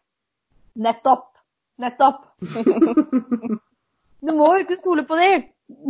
Nettopp. 0.80 1.30
Nettopp. 1.84 2.23
Du 4.23 4.32
må 4.34 4.47
jo 4.56 4.63
ikke 4.63 4.80
stole 4.80 5.03
på 5.08 5.17
det. 5.19 5.32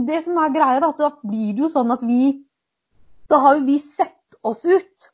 Det 0.08 0.24
som 0.26 0.38
er 0.42 0.54
greia, 0.54 0.82
da, 0.84 0.90
da 0.98 1.12
blir 1.22 1.54
det 1.56 1.64
jo 1.64 1.70
sånn 1.72 1.94
at 1.94 2.02
vi 2.06 2.44
Da 3.30 3.38
har 3.44 3.58
jo 3.58 3.66
vi 3.68 3.78
sett 3.84 4.38
oss 4.44 4.64
ut. 4.66 5.08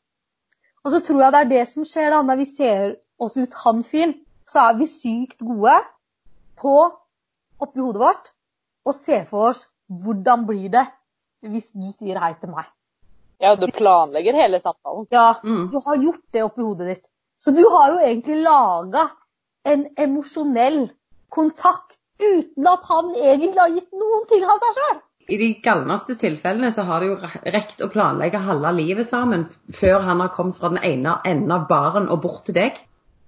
Og 0.84 0.92
så 0.92 1.00
tror 1.02 1.20
jeg 1.22 1.34
det 1.34 1.40
er 1.40 1.50
det 1.50 1.62
som 1.66 1.86
skjer 1.88 2.12
da, 2.14 2.20
når 2.22 2.38
vi 2.42 2.46
ser 2.46 2.84
oss 3.18 3.34
ut 3.36 3.56
han 3.64 3.82
fyren, 3.86 4.14
så 4.46 4.68
er 4.68 4.76
vi 4.78 4.86
sykt 4.86 5.40
gode 5.42 5.74
på 6.60 6.74
oppi 7.64 7.82
hodet 7.82 8.02
vårt 8.02 8.33
å 8.84 8.92
se 8.96 9.24
for 9.28 9.50
oss 9.50 9.64
hvordan 9.88 10.46
blir 10.48 10.68
det 10.72 10.84
hvis 11.44 11.72
du 11.76 11.90
sier 11.92 12.18
hei 12.22 12.32
til 12.40 12.54
meg. 12.54 12.68
Ja, 13.42 13.54
du 13.58 13.66
planlegger 13.74 14.36
hele 14.38 14.60
samtalen. 14.62 15.06
Ja, 15.12 15.34
Mm. 15.42 15.70
du 15.70 15.78
har 15.84 15.96
gjort 15.96 16.22
det 16.32 16.42
oppi 16.44 16.62
hodet 16.62 16.86
ditt. 16.88 17.08
Så 17.44 17.52
du 17.54 17.64
har 17.68 17.90
jo 17.92 17.98
egentlig 17.98 18.42
laga 18.42 19.10
en 19.64 19.86
emosjonell 19.98 20.90
kontakt 21.28 21.98
uten 22.20 22.66
at 22.70 22.84
han 22.88 23.10
egentlig 23.16 23.60
har 23.60 23.74
gitt 23.74 23.92
noen 23.92 24.24
ting 24.30 24.44
av 24.44 24.62
seg 24.62 24.78
sjøl. 24.78 25.02
I 25.28 25.36
de 25.40 25.48
galneste 25.64 26.16
tilfellene 26.20 26.70
så 26.72 26.84
har 26.84 27.00
de 27.00 27.06
jo 27.12 27.16
rekt 27.52 27.80
å 27.80 27.88
planlegge 27.92 28.40
halve 28.44 28.72
livet 28.76 29.08
sammen 29.08 29.46
før 29.72 30.00
han 30.04 30.20
har 30.20 30.32
kommet 30.36 30.56
fra 30.60 30.68
den 30.68 30.82
ene 30.84 31.18
enden 31.24 31.52
av 31.52 31.66
baren 31.68 32.08
og 32.12 32.22
bort 32.22 32.44
til 32.44 32.54
deg. 32.54 32.76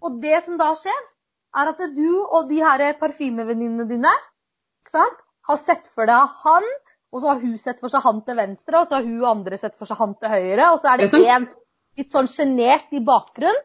Og 0.04 0.20
det 0.22 0.42
som 0.44 0.58
da 0.60 0.74
skjer, 0.76 0.98
er 1.56 1.70
at 1.72 1.80
du 1.96 2.20
og 2.22 2.48
de 2.50 2.60
her 2.60 2.84
parfymevenninnene 3.00 3.88
dine 3.88 4.12
ikke 4.84 4.92
sant, 4.92 5.22
har 5.46 5.60
sett 5.60 5.86
for 5.90 6.08
deg 6.10 6.38
han, 6.42 6.66
og 7.14 7.22
så 7.22 7.32
har 7.32 7.42
hun 7.42 7.56
sett 7.60 7.80
for 7.82 7.92
seg 7.92 8.02
han 8.04 8.22
til 8.26 8.38
venstre, 8.38 8.80
og 8.80 8.88
så 8.88 8.98
har 8.98 9.06
hun 9.06 9.20
og 9.22 9.30
andre 9.30 9.58
sett 9.60 9.76
for 9.78 9.88
seg 9.88 10.00
han 10.00 10.16
til 10.20 10.32
høyre, 10.32 10.70
og 10.72 10.80
så 10.82 10.92
er 10.92 11.02
det 11.02 11.10
er 11.14 11.34
en 11.36 11.48
litt 11.96 12.12
sånn 12.12 12.28
sjenert 12.30 12.92
i 12.92 13.02
bakgrunnen 13.04 13.62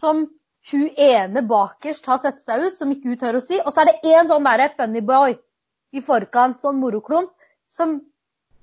som 0.00 0.26
hun 0.70 0.88
ene 0.98 1.42
bakerst 1.46 2.06
har 2.10 2.20
sett 2.22 2.42
seg 2.42 2.64
ut, 2.66 2.76
som 2.78 2.90
ikke 2.92 3.12
hun 3.12 3.20
tør 3.20 3.38
å 3.38 3.42
si, 3.42 3.58
og 3.62 3.72
så 3.72 3.82
er 3.82 3.92
det 3.92 4.12
en 4.18 4.28
sånn 4.30 4.46
derre 4.46 4.68
funny 4.76 5.02
boy 5.06 5.36
i 5.96 6.02
forkant, 6.04 6.60
sånn 6.62 6.80
moroklump, 6.82 7.32
som 7.72 8.00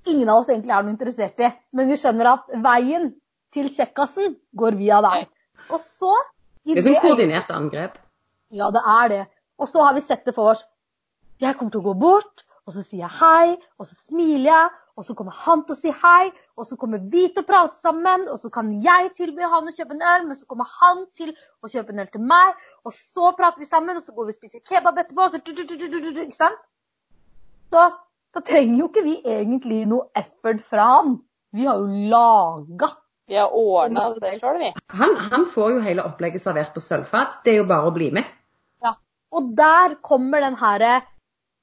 ingen 0.06 0.30
av 0.30 0.42
oss 0.42 0.52
egentlig 0.52 0.76
er 0.76 0.84
noe 0.84 0.94
interessert 0.94 1.40
i. 1.40 1.50
Men 1.72 1.92
vi 1.92 1.98
skjønner 2.00 2.34
at 2.34 2.52
veien 2.66 3.14
til 3.56 3.70
kjekkasen 3.72 4.36
går 4.60 4.78
via 4.80 5.00
deg. 5.06 5.30
Og 5.70 5.80
så 5.80 6.12
Det 6.64 6.78
er 6.78 6.86
sånn 6.86 7.00
koordinerte 7.00 7.08
koordinert 7.08 7.52
angrep. 7.56 7.98
ja, 8.52 8.70
det 8.72 8.84
er 8.98 9.10
det. 9.10 9.24
Og 9.60 9.68
så 9.70 9.84
har 9.86 9.94
vi 9.94 10.02
sett 10.02 10.26
det 10.26 10.36
for 10.36 10.52
oss. 10.52 10.64
Jeg 11.42 11.58
kommer 11.58 11.74
til 11.74 11.82
å 11.82 11.88
gå 11.90 11.94
bort, 12.02 12.46
og 12.64 12.76
så 12.76 12.84
sier 12.86 13.04
jeg 13.04 13.16
hei, 13.20 13.56
og 13.80 13.88
så 13.88 13.98
smiler 14.08 14.50
jeg, 14.50 14.70
og 14.94 15.06
så 15.08 15.16
kommer 15.18 15.34
han 15.36 15.64
til 15.66 15.74
å 15.74 15.80
si 15.80 15.92
hei, 16.04 16.30
og 16.60 16.68
så 16.70 16.78
kommer 16.80 17.02
vi 17.12 17.26
til 17.34 17.42
å 17.42 17.48
prate 17.48 17.76
sammen, 17.80 18.28
og 18.30 18.38
så 18.40 18.52
kan 18.54 18.70
jeg 18.84 19.10
tilby 19.18 19.48
han 19.50 19.68
å 19.68 19.74
kjøpe 19.74 19.98
en 19.98 20.06
øl, 20.14 20.28
men 20.30 20.38
så 20.38 20.48
kommer 20.50 20.70
han 20.70 21.04
til 21.18 21.34
å 21.34 21.72
kjøpe 21.72 21.96
en 21.96 22.04
øl 22.04 22.12
til 22.14 22.24
meg, 22.30 22.62
og 22.86 22.96
så 22.96 23.34
prater 23.38 23.64
vi 23.64 23.70
sammen, 23.70 23.98
og 23.98 24.06
så 24.06 24.16
går 24.16 24.30
vi 24.30 24.36
og 24.36 24.38
spiser 24.38 24.64
kebab 24.70 25.02
etterpå, 25.02 25.26
og 25.26 25.34
så 25.34 25.42
du, 25.42 25.52
du, 25.58 25.64
du, 25.66 25.76
du, 25.76 25.88
du, 25.98 26.10
du, 26.12 26.22
ikke 26.28 26.38
sant? 26.38 26.62
Så 27.74 27.88
da 28.34 28.44
trenger 28.46 28.80
jo 28.80 28.90
ikke 28.92 29.06
vi 29.06 29.16
egentlig 29.26 29.84
noe 29.90 30.08
effort 30.18 30.62
fra 30.66 30.90
han. 30.92 31.18
Vi 31.54 31.66
har 31.68 31.82
jo 31.82 32.06
laga 32.14 32.94
Vi 33.30 33.38
har 33.40 33.54
ordna 33.56 34.06
det 34.22 34.38
sjøl, 34.40 34.60
vi. 34.62 34.70
Han, 35.00 35.18
han 35.32 35.46
får 35.50 35.74
jo 35.74 35.84
hele 35.86 36.06
opplegget 36.06 36.44
servert 36.44 36.74
på 36.76 36.82
sølvfat. 36.84 37.42
Det 37.46 37.54
er 37.54 37.62
jo 37.62 37.68
bare 37.70 37.90
å 37.90 37.94
bli 37.96 38.12
med. 38.14 38.30
Ja. 38.84 38.94
Og 39.34 39.54
der 39.58 39.98
kommer 40.06 40.44
den 40.44 40.58
her 40.60 40.86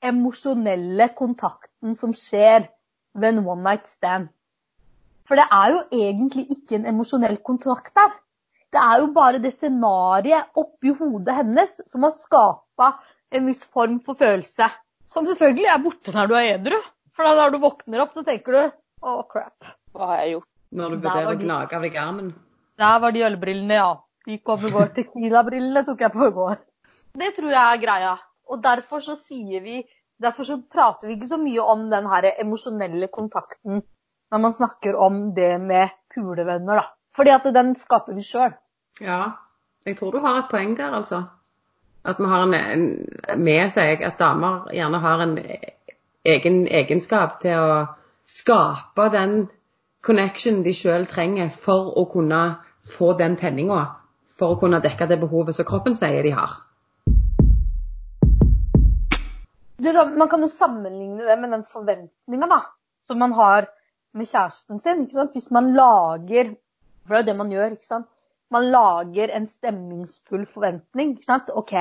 emosjonelle 0.05 1.09
kontakten 1.17 1.97
som 1.99 2.13
skjer 2.17 2.69
ved 3.15 3.35
en 3.35 3.47
one 3.47 3.65
night 3.65 3.89
stand. 3.89 4.29
For 5.29 5.39
det 5.39 5.47
er 5.55 5.73
jo 5.75 5.81
egentlig 5.95 6.47
ikke 6.57 6.79
en 6.79 6.89
emosjonell 6.91 7.39
kontakt 7.47 7.95
der. 7.95 8.13
Det 8.71 8.81
er 8.83 9.03
jo 9.03 9.11
bare 9.15 9.41
det 9.43 9.53
scenarioet 9.57 10.59
oppi 10.59 10.93
hodet 10.95 11.37
hennes 11.41 11.81
som 11.91 12.07
har 12.07 12.15
skapa 12.15 12.93
en 13.35 13.47
viss 13.51 13.65
form 13.67 13.99
for 14.05 14.19
følelse. 14.19 14.69
Som 15.11 15.27
selvfølgelig 15.27 15.71
er 15.71 15.83
borte 15.83 16.15
når 16.15 16.31
du 16.31 16.37
er 16.39 16.53
edru. 16.55 16.79
For 17.15 17.27
da 17.27 17.35
når 17.37 17.55
du 17.55 17.59
våkner 17.63 18.05
opp, 18.05 18.15
så 18.15 18.23
tenker 18.27 18.57
du 18.57 18.61
å, 18.63 19.17
crap. 19.31 19.73
Hva 19.95 20.13
har 20.13 20.23
jeg 20.23 20.37
gjort? 20.37 20.51
Når 20.71 20.95
du 20.95 20.97
vurderer 21.01 21.33
å 21.33 21.39
gnage 21.41 21.77
av 21.77 21.85
deg 21.87 21.99
armen. 21.99 22.31
Der 22.81 23.01
var 23.03 23.15
de 23.15 23.25
ølbrillene, 23.27 23.79
ja. 23.81 23.91
De 24.27 24.39
kom 24.47 24.63
i 24.65 24.71
går. 24.71 24.93
Tequila-brillene 24.97 25.83
tok 25.87 26.05
jeg 26.07 26.15
på 26.15 26.29
i 26.29 26.35
går. 26.37 26.61
Det 27.21 27.33
tror 27.37 27.51
jeg 27.51 27.63
er 27.63 27.83
greia. 27.83 28.13
Og 28.51 28.63
derfor 28.65 29.03
så 29.05 29.17
sier 29.17 29.65
vi 29.65 29.81
Derfor 30.21 30.45
så 30.45 30.59
prater 30.73 31.09
vi 31.09 31.15
ikke 31.17 31.31
så 31.31 31.39
mye 31.41 31.63
om 31.65 31.87
den 31.89 32.05
her 32.05 32.27
emosjonelle 32.43 33.07
kontakten 33.09 33.81
når 34.31 34.39
man 34.39 34.53
snakker 34.53 34.97
om 34.97 35.35
det 35.35 35.55
med 35.61 35.89
kulevenner, 36.15 36.77
da. 36.77 36.83
Fordi 37.17 37.31
at 37.31 37.47
den 37.55 37.73
skaper 37.77 38.15
vi 38.15 38.23
sjøl. 38.23 38.53
Ja, 39.01 39.23
jeg 39.87 39.97
tror 39.97 40.13
du 40.13 40.19
har 40.21 40.39
et 40.39 40.51
poeng 40.51 40.77
der, 40.79 40.93
altså. 40.93 41.23
At 42.05 42.21
vi 42.21 42.29
har 42.29 42.43
en, 42.43 42.55
en 42.55 43.45
med 43.45 43.73
seg 43.73 44.05
at 44.05 44.21
damer 44.21 44.69
gjerne 44.77 45.01
har 45.01 45.25
en 45.25 45.35
egen 46.25 46.67
egenskap 46.69 47.41
til 47.41 47.57
å 47.57 47.73
skape 48.29 49.09
den 49.17 49.49
connection 50.05 50.63
de 50.65 50.75
sjøl 50.77 51.09
trenger 51.09 51.51
for 51.51 51.93
å 51.97 52.07
kunne 52.13 52.43
få 52.97 53.15
den 53.19 53.37
tenninga. 53.41 53.87
For 54.39 54.55
å 54.55 54.61
kunne 54.61 54.81
dekke 54.85 55.09
det 55.09 55.21
behovet 55.21 55.57
som 55.57 55.69
kroppen 55.69 55.97
sier 55.97 56.23
de 56.25 56.37
har. 56.37 56.61
Du, 59.81 59.91
man 60.17 60.29
kan 60.29 60.43
jo 60.45 60.49
sammenligne 60.53 61.25
det 61.25 61.37
med 61.41 61.53
den 61.55 61.65
forventninga 61.65 62.61
som 63.07 63.19
man 63.19 63.33
har 63.33 63.69
med 64.15 64.29
kjæresten 64.29 64.79
sin. 64.79 65.05
ikke 65.05 65.17
sant? 65.17 65.33
Hvis 65.33 65.51
man 65.51 65.73
lager 65.75 66.55
For 67.07 67.17
det 67.17 67.17
er 67.17 67.23
jo 67.23 67.29
det 67.31 67.37
man 67.37 67.53
gjør. 67.53 67.77
ikke 67.77 67.87
sant? 67.87 68.07
Man 68.51 68.67
lager 68.71 69.33
en 69.37 69.47
stemningsfull 69.47 70.47
forventning. 70.47 71.15
ikke 71.17 71.25
sant? 71.25 71.51
OK, 71.55 71.73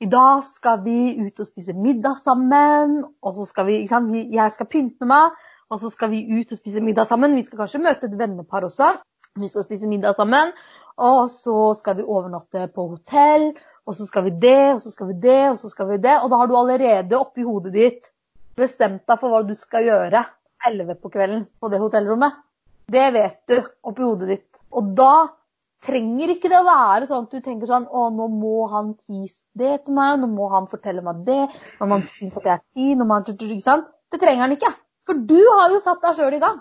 i 0.00 0.06
dag 0.06 0.42
skal 0.44 0.84
vi 0.84 1.18
ut 1.26 1.40
og 1.40 1.46
spise 1.46 1.74
middag 1.74 2.16
sammen. 2.22 3.04
Og 3.22 3.34
så 3.34 3.44
skal 3.44 3.66
vi, 3.66 3.82
ikke 3.82 3.92
sant? 3.92 4.16
Jeg 4.32 4.52
skal 4.52 4.66
pynte 4.66 5.06
meg, 5.10 5.36
og 5.70 5.80
så 5.80 5.90
skal 5.90 6.10
vi 6.10 6.24
ut 6.40 6.52
og 6.52 6.58
spise 6.58 6.80
middag 6.80 7.06
sammen. 7.06 7.36
Vi 7.36 7.42
skal 7.42 7.58
kanskje 7.58 7.82
møte 7.84 8.08
et 8.08 8.18
vennepar 8.18 8.64
også. 8.64 8.92
Vi 9.38 9.50
skal 9.50 9.66
spise 9.66 9.88
middag 9.90 10.16
sammen. 10.16 10.54
Og 10.98 11.28
så 11.30 11.74
skal 11.78 11.96
vi 11.98 12.06
overnatte 12.06 12.64
på 12.74 12.88
hotell, 12.94 13.52
og 13.88 13.96
så 13.96 14.04
skal 14.04 14.26
vi 14.26 14.34
det, 14.36 14.74
og 14.74 14.82
så 14.84 14.92
skal 14.92 15.08
vi 15.08 15.16
det, 15.22 15.40
og 15.48 15.56
så 15.60 15.70
skal 15.72 15.88
vi 15.88 15.96
det. 16.04 16.18
Og 16.20 16.28
da 16.28 16.40
har 16.42 16.50
du 16.50 16.56
allerede 16.58 17.16
oppi 17.16 17.46
hodet 17.46 17.72
ditt 17.72 18.10
bestemt 18.58 19.06
deg 19.08 19.20
for 19.20 19.32
hva 19.32 19.40
du 19.46 19.54
skal 19.56 19.86
gjøre 19.86 20.24
11 20.68 20.98
på 21.00 21.10
kvelden 21.14 21.46
på 21.60 21.70
det 21.72 21.80
hotellrommet. 21.80 22.36
Det 22.88 23.06
vet 23.14 23.40
du 23.48 23.56
oppi 23.88 24.04
hodet 24.04 24.28
ditt. 24.34 24.62
Og 24.76 24.92
da 24.98 25.28
trenger 25.84 26.34
ikke 26.34 26.50
det 26.52 26.58
å 26.58 26.66
være 26.66 27.08
sånn 27.08 27.24
at 27.28 27.32
du 27.32 27.40
tenker 27.40 27.70
sånn 27.70 27.86
Å, 27.86 28.08
nå 28.10 28.26
må 28.32 28.66
han 28.72 28.90
si 28.98 29.28
det 29.56 29.84
til 29.86 29.96
meg, 29.96 30.18
nå 30.20 30.28
må 30.32 30.50
han 30.52 30.66
fortelle 30.68 31.04
meg 31.06 31.22
det, 31.28 31.38
nå 31.78 31.86
må 31.86 32.00
han 32.00 32.04
synes 32.04 32.36
at 32.40 32.48
jeg 32.48 32.56
er 32.58 32.64
fin, 32.74 32.98
nå 32.98 33.06
må 33.06 33.20
han 33.20 33.28
Ikke 33.30 33.62
sant? 33.64 33.86
Det 34.12 34.20
trenger 34.20 34.44
han 34.44 34.56
ikke. 34.56 34.72
For 35.06 35.16
du 35.30 35.38
har 35.38 35.72
jo 35.72 35.80
satt 35.84 36.02
deg 36.04 36.16
sjøl 36.18 36.36
i 36.36 36.42
gang. 36.42 36.58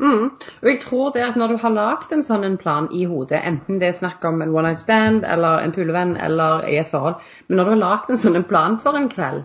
Mm. 0.00 0.30
Og 0.62 0.68
jeg 0.70 0.80
tror 0.80 1.10
det 1.14 1.22
at 1.22 1.36
når 1.36 1.52
du 1.52 1.56
har 1.62 1.74
lagd 1.74 2.12
en 2.14 2.24
sånn 2.26 2.44
en 2.46 2.56
plan 2.58 2.88
i 2.96 3.04
hodet, 3.06 3.42
enten 3.44 3.78
det 3.78 3.90
er 3.90 3.98
snakk 3.98 4.24
om 4.24 4.40
en 4.42 4.54
one 4.54 4.72
night 4.72 4.80
stand 4.80 5.26
eller 5.28 5.62
en 5.62 5.74
pulevenn 5.74 6.16
eller 6.16 6.64
i 6.70 6.78
et 6.80 6.90
forhold, 6.90 7.20
men 7.48 7.60
når 7.60 7.68
du 7.68 7.74
har 7.74 7.82
lagd 7.82 8.10
en 8.10 8.22
sånn 8.22 8.38
en 8.40 8.48
plan 8.48 8.78
for 8.82 8.98
en 8.98 9.10
kveld, 9.12 9.44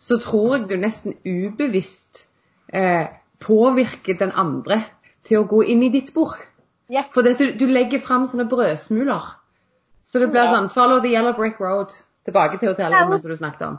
så 0.00 0.20
tror 0.20 0.54
jeg 0.56 0.68
du 0.68 0.76
nesten 0.80 1.16
ubevisst 1.24 2.26
eh, 2.72 3.08
påvirker 3.40 4.20
den 4.20 4.32
andre 4.32 4.82
til 5.26 5.42
å 5.42 5.48
gå 5.48 5.64
inn 5.72 5.82
i 5.84 5.90
ditt 5.92 6.12
spor. 6.12 6.36
Yes. 6.90 7.10
For 7.14 7.22
du, 7.22 7.52
du 7.56 7.66
legger 7.70 8.02
fram 8.02 8.26
sånne 8.28 8.48
brødsmuler. 8.50 9.28
Så 10.04 10.18
det 10.18 10.30
blir 10.32 10.48
sånn 10.50 10.70
Follow 10.72 10.98
the 11.04 11.12
yellow 11.12 11.36
brick 11.36 11.60
road. 11.62 11.92
Tilbake 12.26 12.58
til 12.60 12.72
hotellrommet 12.72 13.20
Ja, 13.20 13.22
som 13.22 13.30
du 13.30 13.36
snakket 13.38 13.62
om. 13.68 13.76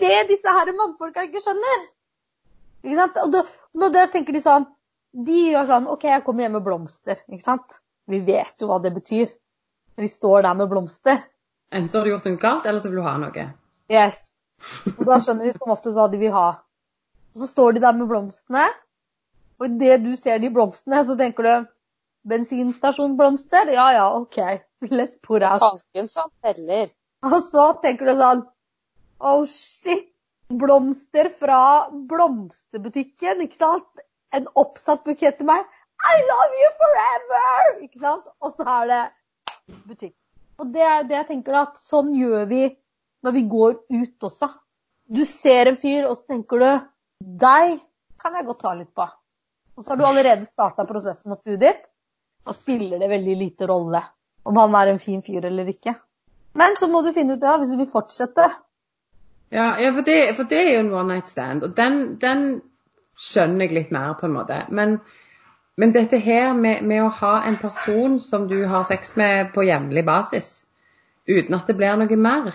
det 0.00 0.28
disse 0.30 0.52
her 0.56 0.70
mannfolka 0.76 1.26
ikke 1.26 1.42
skjønner. 1.44 1.82
Ikke 2.84 2.96
sant? 2.96 3.18
Og 3.24 3.32
da, 3.34 3.42
når 3.76 3.92
der 3.96 4.12
tenker 4.14 4.36
de 4.36 4.40
sånn 4.44 4.64
De 5.12 5.38
gjør 5.52 5.68
sånn 5.68 5.88
OK, 5.92 6.06
jeg 6.08 6.24
kommer 6.24 6.46
hjem 6.46 6.56
med 6.58 6.66
blomster. 6.66 7.20
Ikke 7.28 7.44
sant? 7.44 7.80
Vi 8.08 8.22
vet 8.24 8.54
jo 8.60 8.70
hva 8.70 8.78
det 8.82 8.94
betyr. 8.94 9.32
De 10.00 10.08
står 10.08 10.46
der 10.46 10.56
med 10.56 10.70
blomster. 10.70 11.20
Enten 11.72 11.90
så 11.92 12.00
har 12.00 12.06
du 12.06 12.12
gjort 12.12 12.28
noe 12.28 12.40
galt, 12.40 12.68
eller 12.68 12.80
så 12.80 12.90
vil 12.90 13.00
du 13.00 13.06
ha 13.06 13.16
noe. 13.20 13.44
Yes. 13.92 14.18
Og 14.96 15.04
da 15.08 15.18
skjønner 15.20 15.48
vi 15.48 15.52
som 15.54 15.72
oftest 15.74 15.98
hva 15.98 16.08
de 16.12 16.20
vil 16.20 16.32
ha. 16.34 16.48
Og 17.32 17.42
så 17.42 17.48
står 17.48 17.76
de 17.76 17.84
der 17.84 17.96
med 17.96 18.08
blomstene, 18.10 18.66
og 19.60 19.68
idet 19.68 20.02
du 20.04 20.12
ser 20.18 20.40
de 20.42 20.50
blomstene, 20.52 21.04
så 21.06 21.16
tenker 21.18 21.46
du 21.46 21.68
bensinstasjonblomster. 22.28 23.72
Ja 23.74 23.90
ja, 23.94 24.06
OK. 24.16 24.38
Let's 24.98 25.20
put 25.22 25.42
out. 25.42 25.62
Tanken 25.62 26.08
som 26.08 26.32
teller. 26.44 26.90
Og 27.22 27.38
så 27.46 27.68
tenker 27.84 28.10
du 28.10 28.16
sånn 28.18 28.46
Oh 29.22 29.44
shit. 29.46 30.08
Blomster 30.52 31.30
fra 31.32 31.88
blomsterbutikken, 31.88 33.44
ikke 33.46 33.56
sant? 33.56 34.02
En 34.32 34.48
oppsatt 34.58 35.04
bukett 35.04 35.38
til 35.38 35.48
meg. 35.48 35.66
I 36.02 36.14
love 36.28 36.60
you 36.60 36.70
forever! 36.80 37.84
Ikke 37.84 38.00
sant? 38.02 38.28
Og 38.42 38.54
så 38.56 38.66
er 38.78 38.90
det 38.90 39.02
butikk. 39.86 40.16
Og 40.60 40.72
det 40.74 40.82
er 40.86 41.06
det 41.08 41.18
jeg 41.18 41.28
tenker 41.30 41.56
da, 41.56 41.64
at 41.68 41.80
sånn 41.80 42.12
gjør 42.16 42.46
vi 42.50 42.64
når 43.22 43.36
vi 43.36 43.42
går 43.50 43.76
ut 43.92 44.28
også. 44.28 44.48
Du 45.12 45.24
ser 45.28 45.70
en 45.70 45.78
fyr, 45.78 46.06
og 46.08 46.16
så 46.18 46.34
tenker 46.34 46.62
du 46.62 46.70
Deg 47.42 47.76
kan 48.22 48.34
jeg 48.38 48.46
godt 48.48 48.62
ta 48.64 48.72
litt 48.74 48.90
på. 48.94 49.06
Og 49.76 49.84
så 49.84 49.92
har 49.92 50.00
du 50.00 50.06
allerede 50.06 50.46
starta 50.48 50.86
prosessen 50.88 51.34
opp 51.34 51.46
huet 51.46 51.60
ditt. 51.62 51.86
Da 52.42 52.54
spiller 52.56 52.98
det 52.98 53.10
veldig 53.10 53.36
lite 53.38 53.68
rolle 53.70 54.02
om 54.42 54.58
han 54.58 54.74
er 54.74 54.90
en 54.90 55.00
fin 55.02 55.22
fyr 55.22 55.44
eller 55.46 55.68
ikke. 55.70 55.94
Men 56.58 56.74
så 56.76 56.88
må 56.90 57.02
du 57.02 57.12
finne 57.14 57.36
ut 57.36 57.42
det, 57.42 57.52
hvis 57.60 57.72
du 57.72 57.78
vil 57.78 57.90
fortsette. 57.90 58.48
Ja, 59.52 59.68
ja 59.80 59.92
for, 59.94 60.02
det, 60.06 60.18
for, 60.36 60.48
det, 60.50 60.58
er 60.58 60.74
jo 60.74 60.82
en 60.82 60.92
one 60.92 61.14
night 61.14 61.30
stand, 61.30 61.62
og 61.64 61.76
den, 61.76 62.16
den, 62.20 62.60
skjønner 63.18 63.66
jeg 63.66 63.76
litt 63.76 63.92
mer, 63.94 64.14
på 64.18 64.26
en 64.28 64.34
måte. 64.36 64.58
Men, 64.70 64.98
men 65.76 65.94
dette 65.94 66.20
her 66.22 66.52
med, 66.58 66.82
med, 66.86 67.04
å 67.04 67.12
ha 67.20 67.34
en 67.48 67.58
person 67.60 68.18
som 68.22 68.48
du 68.50 68.58
har 68.68 68.84
sex 68.88 69.16
med 69.20 69.52
på 69.54 69.66
jevnlig 69.68 70.04
basis, 70.08 70.52
uten 71.28 71.56
at 71.56 71.70
det 71.70 71.78
blir 71.78 71.96
noe 72.00 72.18
mer 72.18 72.52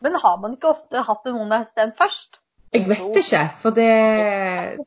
Men 0.00 0.14
har 0.22 0.36
man 0.40 0.56
ikke 0.56 0.72
ofte 0.72 1.02
hatt 1.04 1.26
en 1.26 1.40
one 1.40 1.58
night 1.58 1.96
først? 1.98 2.40
Jeg 2.74 2.88
vet 2.88 3.18
ikke, 3.20 3.42
for 3.60 3.76
det 3.76 3.90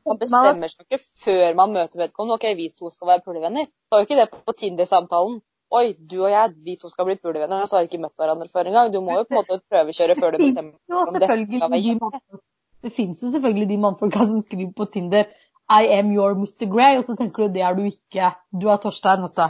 Man 0.06 0.18
bestemmer 0.20 0.70
seg 0.70 0.84
ikke 0.84 0.98
før 1.24 1.54
man 1.58 1.72
møter 1.74 2.02
vedkommende. 2.02 2.36
OK, 2.36 2.44
vi 2.58 2.68
to 2.76 2.90
skal 2.92 3.08
være 3.08 3.24
pulevenner. 3.24 3.66
Det 3.66 3.94
var 3.94 4.02
jo 4.02 4.08
ikke 4.08 4.18
det 4.20 4.28
på 4.34 4.54
Tinder-samtalen. 4.62 5.40
Oi, 5.70 5.86
du 6.10 6.16
og 6.24 6.30
jeg, 6.30 6.54
vi 6.66 6.76
to 6.82 6.90
skal 6.90 7.06
bli 7.06 7.16
pulevenner, 7.22 7.62
og 7.62 7.70
så 7.70 7.78
har 7.78 7.84
vi 7.84 7.92
ikke 7.92 8.02
møtt 8.02 8.18
hverandre 8.18 8.50
før 8.52 8.70
engang. 8.70 8.92
Du 8.94 9.00
må 9.06 9.16
jo 9.18 9.26
på 9.26 9.36
en 9.36 9.40
måte 9.40 9.60
prøvekjøre 9.70 10.16
før 10.18 10.34
du 10.34 10.40
bestemmer 10.44 10.74
jo, 10.90 11.02
om 11.06 12.40
Det 12.82 12.92
fins 12.96 13.22
jo 13.22 13.30
selvfølgelig 13.30 13.68
de 13.68 13.78
mannfolka 13.80 14.24
som 14.24 14.40
skriver 14.40 14.72
på 14.76 14.86
Tinder 14.92 15.28
I 15.70 15.86
am 15.98 16.12
your 16.14 16.34
Mr. 16.34 16.66
Grey, 16.72 16.96
og 16.98 17.04
så 17.04 17.14
tenker 17.16 17.44
du 17.44 17.54
det 17.54 17.62
er 17.62 17.76
du 17.76 17.84
ikke. 17.84 18.32
Du 18.50 18.68
er 18.72 18.80
Torstein, 18.80 19.22
vet 19.22 19.36
du. 19.36 19.48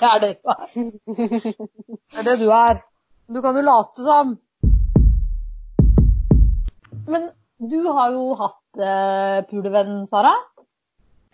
Det 0.00 0.08
er 0.08 0.22
det 0.22 0.30
du 0.38 0.50
er. 0.54 0.64
Det 0.74 2.18
er 2.22 2.26
det 2.30 2.38
du 2.40 2.48
er. 2.54 2.80
Du 3.28 3.42
kan 3.42 3.58
jo 3.58 3.62
late 3.66 4.06
som. 4.06 4.34
Men 7.06 7.28
du 7.58 7.78
har 7.92 8.10
jo 8.14 8.34
hatt 8.40 8.82
eh, 8.88 9.38
pulevenn, 9.50 10.06
Sara. 10.10 10.34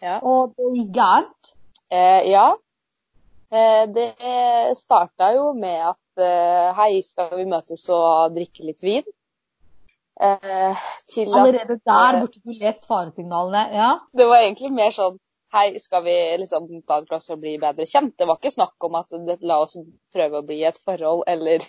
Ja. 0.03 0.19
Og 0.19 0.53
det 0.59 0.69
gikk 0.77 0.93
gærent. 0.99 1.55
Eh, 1.93 2.31
ja. 2.33 2.47
Eh, 3.53 3.85
det 3.95 4.09
starta 4.81 5.33
jo 5.37 5.53
med 5.55 5.93
at 5.93 6.25
eh, 6.27 6.69
hei, 6.79 7.03
skal 7.07 7.37
vi 7.39 7.49
møtes 7.49 7.87
og 7.93 8.35
drikke 8.37 8.67
litt 8.67 8.85
vin? 8.85 9.07
Eh, 10.21 10.77
Allerede 11.33 11.79
der 11.81 12.21
burde 12.21 12.41
du 12.45 12.53
lest 12.61 12.85
faresignalene, 12.87 13.63
ja? 13.75 13.91
Det 14.13 14.27
var 14.29 14.45
egentlig 14.45 14.73
mer 14.75 14.93
sånn 14.95 15.17
hei, 15.53 15.79
skal 15.81 16.05
vi 16.05 16.15
liksom 16.41 16.69
ta 16.89 17.01
en 17.01 17.09
klasse 17.09 17.35
og 17.35 17.43
bli 17.43 17.59
bedre 17.61 17.87
kjent? 17.89 18.15
Det 18.19 18.29
var 18.29 18.39
ikke 18.41 18.55
snakk 18.55 18.87
om 18.89 18.97
at 19.01 19.13
det, 19.27 19.39
la 19.49 19.59
oss 19.65 19.77
prøve 20.15 20.41
å 20.41 20.47
bli 20.47 20.63
et 20.69 20.79
forhold, 20.81 21.25
eller 21.29 21.65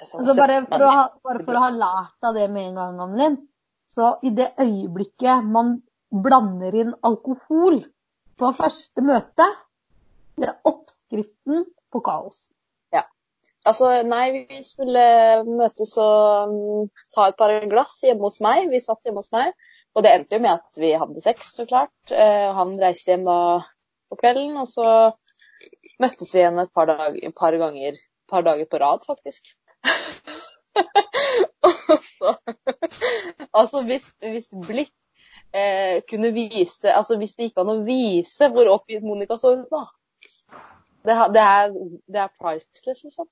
altså 0.00 0.36
bare, 0.36 0.60
for 0.68 0.86
ha, 0.88 1.06
bare, 1.24 1.44
for 1.46 1.58
å 1.58 1.64
ha, 1.64 1.70
lært 1.84 2.28
av 2.28 2.36
det 2.36 2.48
med 2.52 2.70
en 2.70 2.80
gang, 2.80 3.00
Annelin, 3.06 3.38
så 3.92 4.14
i 4.24 4.32
det 4.36 4.52
øyeblikket 4.60 5.48
man 5.48 5.78
blander 6.12 6.76
inn 6.76 6.94
alkohol 7.08 7.80
på 8.40 8.52
første 8.56 9.04
møte, 9.04 9.48
det 10.40 10.48
er 10.48 10.58
oppskriften 10.68 11.64
på 11.92 12.04
kaos. 12.04 12.48
Altså, 13.68 13.90
nei, 14.06 14.24
vi 14.34 14.62
skulle 14.66 15.02
møtes 15.46 15.94
og 16.02 16.50
um, 16.50 16.88
ta 17.14 17.28
et 17.30 17.38
par 17.38 17.52
glass 17.70 18.00
hjemme 18.02 18.26
hos 18.26 18.40
meg. 18.42 18.66
Vi 18.72 18.80
satt 18.82 19.06
hjemme 19.06 19.22
hos 19.22 19.30
meg. 19.34 19.52
Og 19.94 20.02
det 20.02 20.14
endte 20.16 20.38
jo 20.38 20.42
med 20.42 20.56
at 20.56 20.80
vi 20.80 20.90
hadde 20.98 21.22
sex, 21.22 21.52
så 21.58 21.66
klart. 21.68 21.94
Uh, 22.10 22.50
han 22.56 22.74
reiste 22.80 23.12
hjem 23.12 23.26
da 23.28 23.36
på 24.10 24.18
kvelden, 24.18 24.56
og 24.58 24.66
så 24.68 24.86
møttes 26.02 26.32
vi 26.34 26.42
igjen 26.42 26.58
et 26.58 26.72
par, 26.74 26.90
dag, 26.90 27.18
par 27.38 27.58
ganger. 27.60 28.00
Par 28.32 28.42
dager 28.46 28.66
på 28.66 28.80
rad, 28.82 29.06
faktisk. 29.06 29.54
og 31.92 32.04
så 32.06 32.34
Altså, 33.52 33.82
hvis, 33.84 34.06
hvis 34.24 34.48
blikk 34.64 34.92
eh, 35.52 35.98
kunne 36.08 36.30
vise 36.32 36.94
Altså, 36.94 37.18
hvis 37.18 37.34
det 37.34 37.48
gikk 37.48 37.58
an 37.60 37.72
å 37.74 37.82
vise 37.84 38.48
hvor 38.54 38.70
oppgitt 38.72 39.04
Monica 39.04 39.36
så 39.42 39.50
ut 39.58 39.74
nå, 39.74 39.82
det, 41.02 41.16
det, 41.34 41.42
er, 41.42 41.74
det 42.14 42.22
er 42.22 42.30
priceless, 42.38 43.02
liksom. 43.04 43.28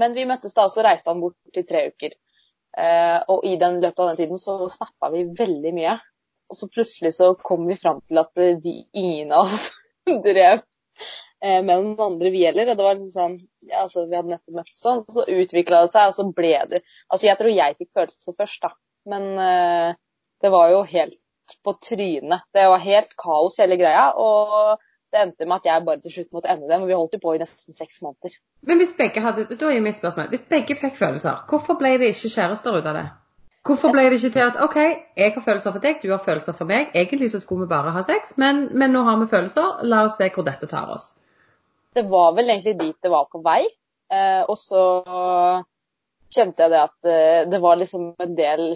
Men 0.00 0.16
vi 0.16 0.26
møttes 0.28 0.54
da, 0.56 0.66
og 0.66 0.74
så 0.74 0.84
reiste 0.86 1.10
han 1.12 1.22
bort 1.22 1.58
i 1.58 1.64
tre 1.68 1.86
uker. 1.92 2.16
Eh, 2.78 3.18
og 3.28 3.44
i 3.44 3.56
den 3.60 3.80
løpet 3.82 4.00
av 4.00 4.10
den 4.10 4.20
tiden 4.22 4.40
så 4.40 4.56
snappa 4.72 5.10
vi 5.12 5.26
veldig 5.38 5.72
mye. 5.76 5.96
Og 6.52 6.58
så 6.58 6.68
plutselig 6.72 7.14
så 7.16 7.32
kom 7.40 7.66
vi 7.68 7.78
fram 7.80 8.02
til 8.08 8.20
at 8.20 8.44
vi, 8.64 8.82
ingen 8.92 9.32
av 9.32 9.48
oss 9.48 9.70
drev 10.26 10.60
eh, 10.60 11.60
med 11.64 11.72
noen 11.72 12.06
andre 12.06 12.32
vi 12.32 12.44
heller. 12.46 12.72
Og 12.72 12.78
det 12.78 12.86
var 12.86 12.96
liksom 12.98 13.12
sånn 13.16 13.36
ja, 13.68 13.84
altså 13.84 14.06
Vi 14.08 14.18
hadde 14.18 14.32
nettopp 14.32 14.58
møttes 14.60 14.80
sånn, 14.82 15.02
og 15.04 15.16
så 15.16 15.26
utvikla 15.28 15.84
det 15.84 15.92
seg, 15.94 16.08
og 16.10 16.16
så 16.16 16.28
ble 16.34 16.54
det 16.72 16.80
Altså 17.08 17.28
jeg 17.28 17.38
tror 17.40 17.52
jeg 17.54 17.78
fikk 17.78 17.92
følelser 17.98 18.38
først, 18.38 18.64
da. 18.64 18.72
Men 19.12 19.28
eh, 19.42 20.00
det 20.42 20.50
var 20.52 20.72
jo 20.72 20.82
helt 20.88 21.18
på 21.62 21.74
trynet. 21.84 22.48
Det 22.54 22.64
var 22.70 22.80
helt 22.82 23.12
kaos 23.20 23.58
hele 23.60 23.76
greia. 23.80 24.08
og 24.16 24.80
det 25.12 25.22
endte 25.22 25.46
med 25.46 25.60
at 25.60 25.68
jeg 25.68 25.84
bare 25.86 26.00
til 26.02 26.14
slutt 26.14 26.36
måtte 26.36 26.50
ende 26.52 26.68
det, 26.68 26.78
men 26.80 26.88
vi 26.88 26.96
holdt 26.96 27.16
jo 27.16 27.20
på 27.22 27.34
i 27.36 27.40
nesten 27.42 27.76
seks 27.76 28.00
måneder. 28.04 28.36
Men 28.68 28.80
hvis 28.80 28.94
begge 28.98 29.20
hadde, 29.24 29.44
da 29.60 29.72
er 29.72 29.82
mitt 29.84 29.98
spørsmål, 29.98 30.30
hvis 30.32 30.46
begge 30.48 30.76
fikk 30.80 30.96
følelser, 30.96 31.42
hvorfor 31.50 31.76
ble 31.80 31.98
det 32.00 32.12
ikke 32.14 32.32
kjærester 32.36 32.78
ut 32.78 32.88
av 32.88 32.96
det? 32.98 33.08
Hvorfor 33.62 33.92
ble 33.94 34.08
det 34.10 34.18
ikke 34.18 34.32
til 34.34 34.42
at 34.42 34.56
OK, 34.64 34.78
jeg 35.16 35.34
har 35.34 35.44
følelser 35.44 35.74
for 35.74 35.84
deg, 35.84 36.00
du 36.02 36.10
har 36.10 36.22
følelser 36.24 36.56
for 36.58 36.66
meg. 36.66 36.88
Egentlig 36.98 37.28
så 37.30 37.40
skulle 37.42 37.66
vi 37.66 37.70
bare 37.70 37.92
ha 37.94 38.02
sex, 38.02 38.32
men, 38.42 38.64
men 38.74 38.90
nå 38.90 39.04
har 39.06 39.20
vi 39.20 39.28
følelser. 39.30 39.84
La 39.86 40.00
oss 40.08 40.16
se 40.18 40.26
hvor 40.34 40.48
dette 40.48 40.66
tar 40.70 40.90
oss. 40.90 41.12
Det 41.94 42.02
var 42.10 42.32
vel 42.34 42.50
egentlig 42.50 42.74
dit 42.80 42.96
det 43.04 43.12
var 43.12 43.28
på 43.30 43.38
vei. 43.44 43.60
Eh, 44.12 44.42
og 44.48 44.58
så 44.58 44.82
kjente 46.32 46.64
jeg 46.64 46.72
det 46.72 46.80
at 46.80 47.12
eh, 47.12 47.44
det 47.52 47.60
var 47.62 47.78
liksom 47.78 48.10
en 48.24 48.34
del 48.34 48.66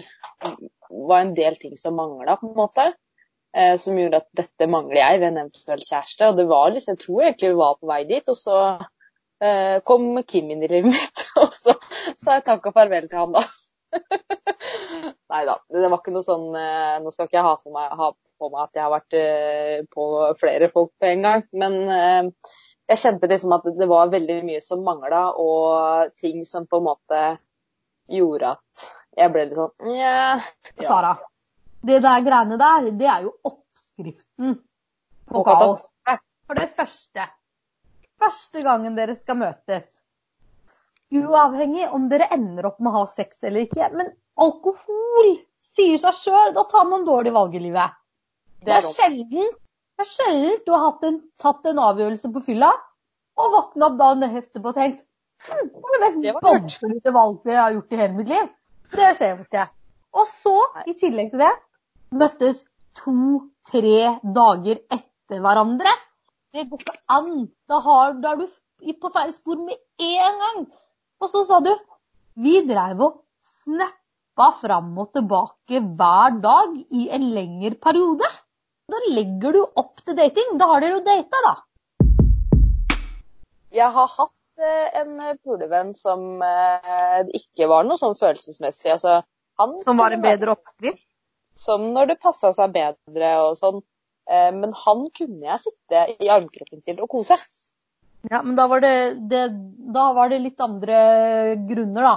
var 0.89 1.25
en 1.25 1.35
del 1.35 1.57
ting 1.59 1.75
som 1.77 1.97
mangla, 1.97 2.37
på 2.39 2.47
en 2.47 2.55
måte. 2.55 2.87
Eh, 3.55 3.77
som 3.79 3.97
gjorde 3.97 4.19
at 4.21 4.27
dette 4.35 4.67
mangler 4.69 4.99
jeg 4.99 5.21
ved 5.21 5.29
en 5.31 5.41
eventuell 5.45 5.83
kjæreste. 5.83 6.29
Og 6.29 6.37
det 6.37 6.47
var 6.49 6.73
liksom, 6.73 6.97
jeg 6.97 7.03
tror 7.05 7.23
egentlig 7.23 7.53
vi 7.53 7.61
var 7.61 7.79
på 7.79 7.89
vei 7.89 8.01
dit. 8.09 8.33
Og 8.33 8.37
så 8.39 8.57
eh, 9.43 9.77
kom 9.87 10.09
Kim 10.27 10.51
inn 10.51 10.65
i 10.65 10.71
livet 10.71 10.91
mitt, 10.93 11.23
og 11.43 11.55
så 11.55 11.77
sa 12.21 12.37
jeg 12.37 12.45
takk 12.47 12.69
og 12.69 12.77
farvel 12.77 13.09
til 13.09 13.23
han, 13.23 13.37
da. 13.37 13.45
Nei 15.31 15.43
da, 15.47 15.57
det 15.71 15.87
var 15.87 15.99
ikke 16.01 16.11
noe 16.11 16.25
sånn 16.25 16.49
eh, 16.59 16.97
Nå 16.99 17.11
skal 17.13 17.29
ikke 17.29 17.37
jeg 17.37 17.45
ha, 17.45 17.53
meg, 17.71 17.93
ha, 17.99 18.09
på 18.11 18.49
meg 18.51 18.65
at 18.65 18.77
jeg 18.77 18.83
har 18.83 18.91
vært 18.91 19.15
eh, 19.15 19.77
på 19.91 20.07
flere 20.39 20.67
folk 20.73 20.91
på 20.99 21.07
en 21.07 21.23
gang, 21.23 21.45
men 21.55 21.77
eh, 21.95 22.51
jeg 22.91 23.01
kjente 23.01 23.29
liksom 23.31 23.55
at 23.55 23.67
det 23.79 23.87
var 23.89 24.11
veldig 24.11 24.37
mye 24.47 24.59
som 24.63 24.83
mangla, 24.83 25.23
og 25.39 26.13
ting 26.19 26.43
som 26.47 26.67
på 26.67 26.79
en 26.81 26.87
måte 26.87 27.23
gjorde 28.11 28.53
at 28.55 28.85
jeg 29.17 29.33
ble 29.33 29.47
litt 29.47 29.59
sånn 29.59 29.95
yeah. 29.95 30.45
Sara, 30.79 31.15
det 31.85 32.01
der 32.03 32.23
greiene 32.25 32.57
der, 32.59 32.91
det 32.97 33.07
er 33.07 33.27
jo 33.27 33.33
oppskriften 33.45 34.57
på 35.29 35.43
kaos. 35.43 35.87
For 36.47 36.55
det 36.55 36.69
første 36.71 37.27
Første 38.17 38.63
gangen 38.65 38.95
dere 38.97 39.13
skal 39.13 39.37
møtes. 39.37 39.85
Uavhengig 41.13 41.85
om 41.93 42.07
dere 42.09 42.27
ender 42.33 42.65
opp 42.71 42.79
med 42.81 42.89
å 42.89 43.03
ha 43.03 43.09
sex 43.11 43.43
eller 43.45 43.67
ikke. 43.67 43.91
Men 43.93 44.09
alkohol 44.41 45.35
sier 45.61 45.99
seg 46.01 46.17
sjøl. 46.17 46.55
Da 46.55 46.63
tar 46.71 46.87
man 46.89 47.05
dårlig 47.05 47.35
valg 47.35 47.53
i 47.55 47.61
livet. 47.67 47.93
Det 48.65 48.73
er, 48.73 48.87
sjelden, 48.89 49.51
det 49.53 50.03
er 50.03 50.09
sjelden 50.09 50.57
du 50.65 50.73
har 50.73 51.05
en, 51.05 51.19
tatt 51.37 51.69
en 51.69 51.83
avgjørelse 51.91 52.31
på 52.33 52.41
fylla 52.47 52.71
og 53.37 53.53
våkna 53.53 53.91
opp 53.91 53.99
dagen 53.99 54.25
etterpå 54.25 54.71
og 54.71 54.79
tenkt 54.79 55.03
hm, 55.45 55.67
det 55.69 55.83
er 55.83 55.91
det 55.93 55.99
mest 56.01 56.47
vanskelige 56.47 57.13
valget 57.13 57.51
jeg 57.53 57.59
har 57.61 57.75
gjort 57.75 57.93
i 57.93 57.99
hele 58.01 58.17
mitt 58.17 58.31
liv. 58.33 58.47
Det 58.97 59.11
skjer 59.19 59.35
jo 59.35 59.45
ikke. 59.45 59.67
Og 60.17 60.29
så, 60.31 60.55
i 60.89 60.95
tillegg 60.97 61.29
til 61.35 61.43
det, 61.43 61.53
møttes 62.15 62.63
to-tre 62.97 64.17
dager 64.23 64.79
etter 64.93 65.43
hverandre. 65.43 65.91
Det 66.53 66.65
går 66.69 66.81
ikke 66.83 66.97
an. 67.13 67.31
Da, 67.67 67.79
har, 67.83 68.15
da 68.23 68.33
er 68.33 68.41
du 68.41 68.93
på 69.01 69.11
feil 69.13 69.33
spor 69.35 69.59
med 69.59 69.77
en 69.99 70.41
gang. 70.43 70.65
Og 71.21 71.31
så 71.31 71.43
sa 71.49 71.59
du 71.65 71.73
vi 72.37 72.59
dreiv 72.65 73.01
og 73.01 73.21
snappa 73.65 74.51
fram 74.61 74.91
og 75.01 75.09
tilbake 75.17 75.81
hver 75.97 76.37
dag 76.43 76.75
i 76.93 77.07
en 77.17 77.31
lengre 77.33 77.73
periode. 77.81 78.29
Da 78.87 78.99
legger 79.11 79.57
du 79.57 79.63
opp 79.65 80.03
til 80.05 80.15
dating. 80.15 80.55
Da 80.61 80.69
har 80.71 80.83
dere 80.83 80.99
jo 80.99 81.05
data, 81.05 81.41
da. 81.47 81.55
Jeg 83.75 83.89
har 83.97 84.13
hatt 84.13 84.61
eh, 84.63 85.01
en 85.01 85.17
pulevenn 85.43 85.91
som 85.97 86.39
eh, 86.45 87.25
ikke 87.35 87.67
var 87.67 87.89
noe 87.89 87.99
sånn 87.99 88.15
følelsesmessig. 88.15 88.93
Altså, 88.93 89.19
han 89.59 89.75
Som 89.83 89.99
var 89.99 90.15
en 90.15 90.23
bedre 90.23 90.53
oppskrift? 90.55 91.03
Som 91.59 91.89
når 91.93 92.13
det 92.13 92.21
passa 92.23 92.53
seg 92.55 92.73
bedre 92.75 93.31
og 93.45 93.57
sånn. 93.59 93.81
Eh, 94.29 94.51
men 94.55 94.73
han 94.75 95.05
kunne 95.15 95.49
jeg 95.53 95.63
sitte 95.63 96.03
i 96.17 96.31
armkroken 96.31 96.83
til 96.85 97.01
og 97.03 97.09
kose. 97.11 97.37
Ja, 98.27 98.41
men 98.43 98.57
da 98.57 98.65
var 98.67 98.81
det, 98.83 98.95
det, 99.31 99.43
da 99.93 100.09
var 100.17 100.31
det 100.31 100.41
litt 100.43 100.61
andre 100.63 100.97
grunner, 101.67 102.07
da. 102.07 102.15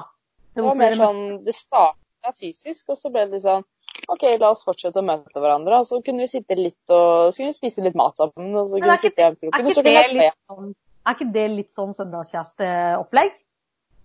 Det 0.56 0.64
var 0.66 0.78
mer 0.78 0.96
sånn 0.98 1.20
Det 1.46 1.52
starta 1.54 2.32
fysisk, 2.34 2.88
og 2.90 2.98
så 2.98 3.12
ble 3.12 3.28
det 3.28 3.38
litt 3.38 3.46
sånn 3.46 3.66
OK, 4.10 4.24
la 4.40 4.50
oss 4.50 4.64
fortsette 4.66 4.98
å 4.98 5.06
møte 5.06 5.38
hverandre. 5.38 5.82
Og 5.82 5.86
så 5.86 6.00
kunne 6.04 6.24
vi 6.24 6.30
sitte 6.32 6.56
litt 6.58 6.94
og 6.94 7.30
så 7.30 7.42
kunne 7.42 7.52
vi 7.52 7.58
spise 7.58 7.84
litt 7.84 7.98
mat 7.98 8.18
sammen. 8.18 8.50
Og 8.56 8.70
så 8.70 8.80
kunne 8.80 8.96
vi 8.96 9.04
sitte 9.04 9.22
i 9.22 9.24
Er 9.24 9.30
armkroken, 9.30 9.66
og 9.66 9.76
så 9.76 9.84
det 9.84 9.94
kunne 9.94 10.02
jeg 10.06 10.16
litt 10.16 10.38
sånn, 10.50 10.74
er 11.06 11.16
ikke 11.16 11.30
det 11.36 11.46
litt 11.54 11.76
sånn 11.76 11.96
søndagskjæresteopplegg? 11.96 13.38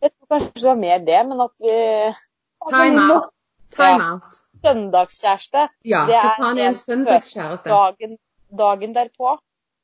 Jeg 0.06 0.12
tror 0.14 0.32
kanskje 0.36 0.62
det 0.62 0.70
var 0.70 0.82
mer 0.84 1.06
det, 1.10 1.20
men 1.30 1.46
at 1.46 1.54
vi 1.64 1.76
Time 2.70 3.06
out. 3.06 3.32
Time 3.76 4.10
out. 4.12 4.42
Søndagskjæreste, 4.66 5.68
Ja, 5.86 6.06
Det 6.10 6.16
er 6.16 6.36
faen 6.38 6.58
er 6.58 6.62
en 6.62 6.68
en 6.68 6.74
søndagskjæreste? 6.74 7.70
dagen, 7.70 8.18
dagen 8.58 8.96
derpå 8.96 9.38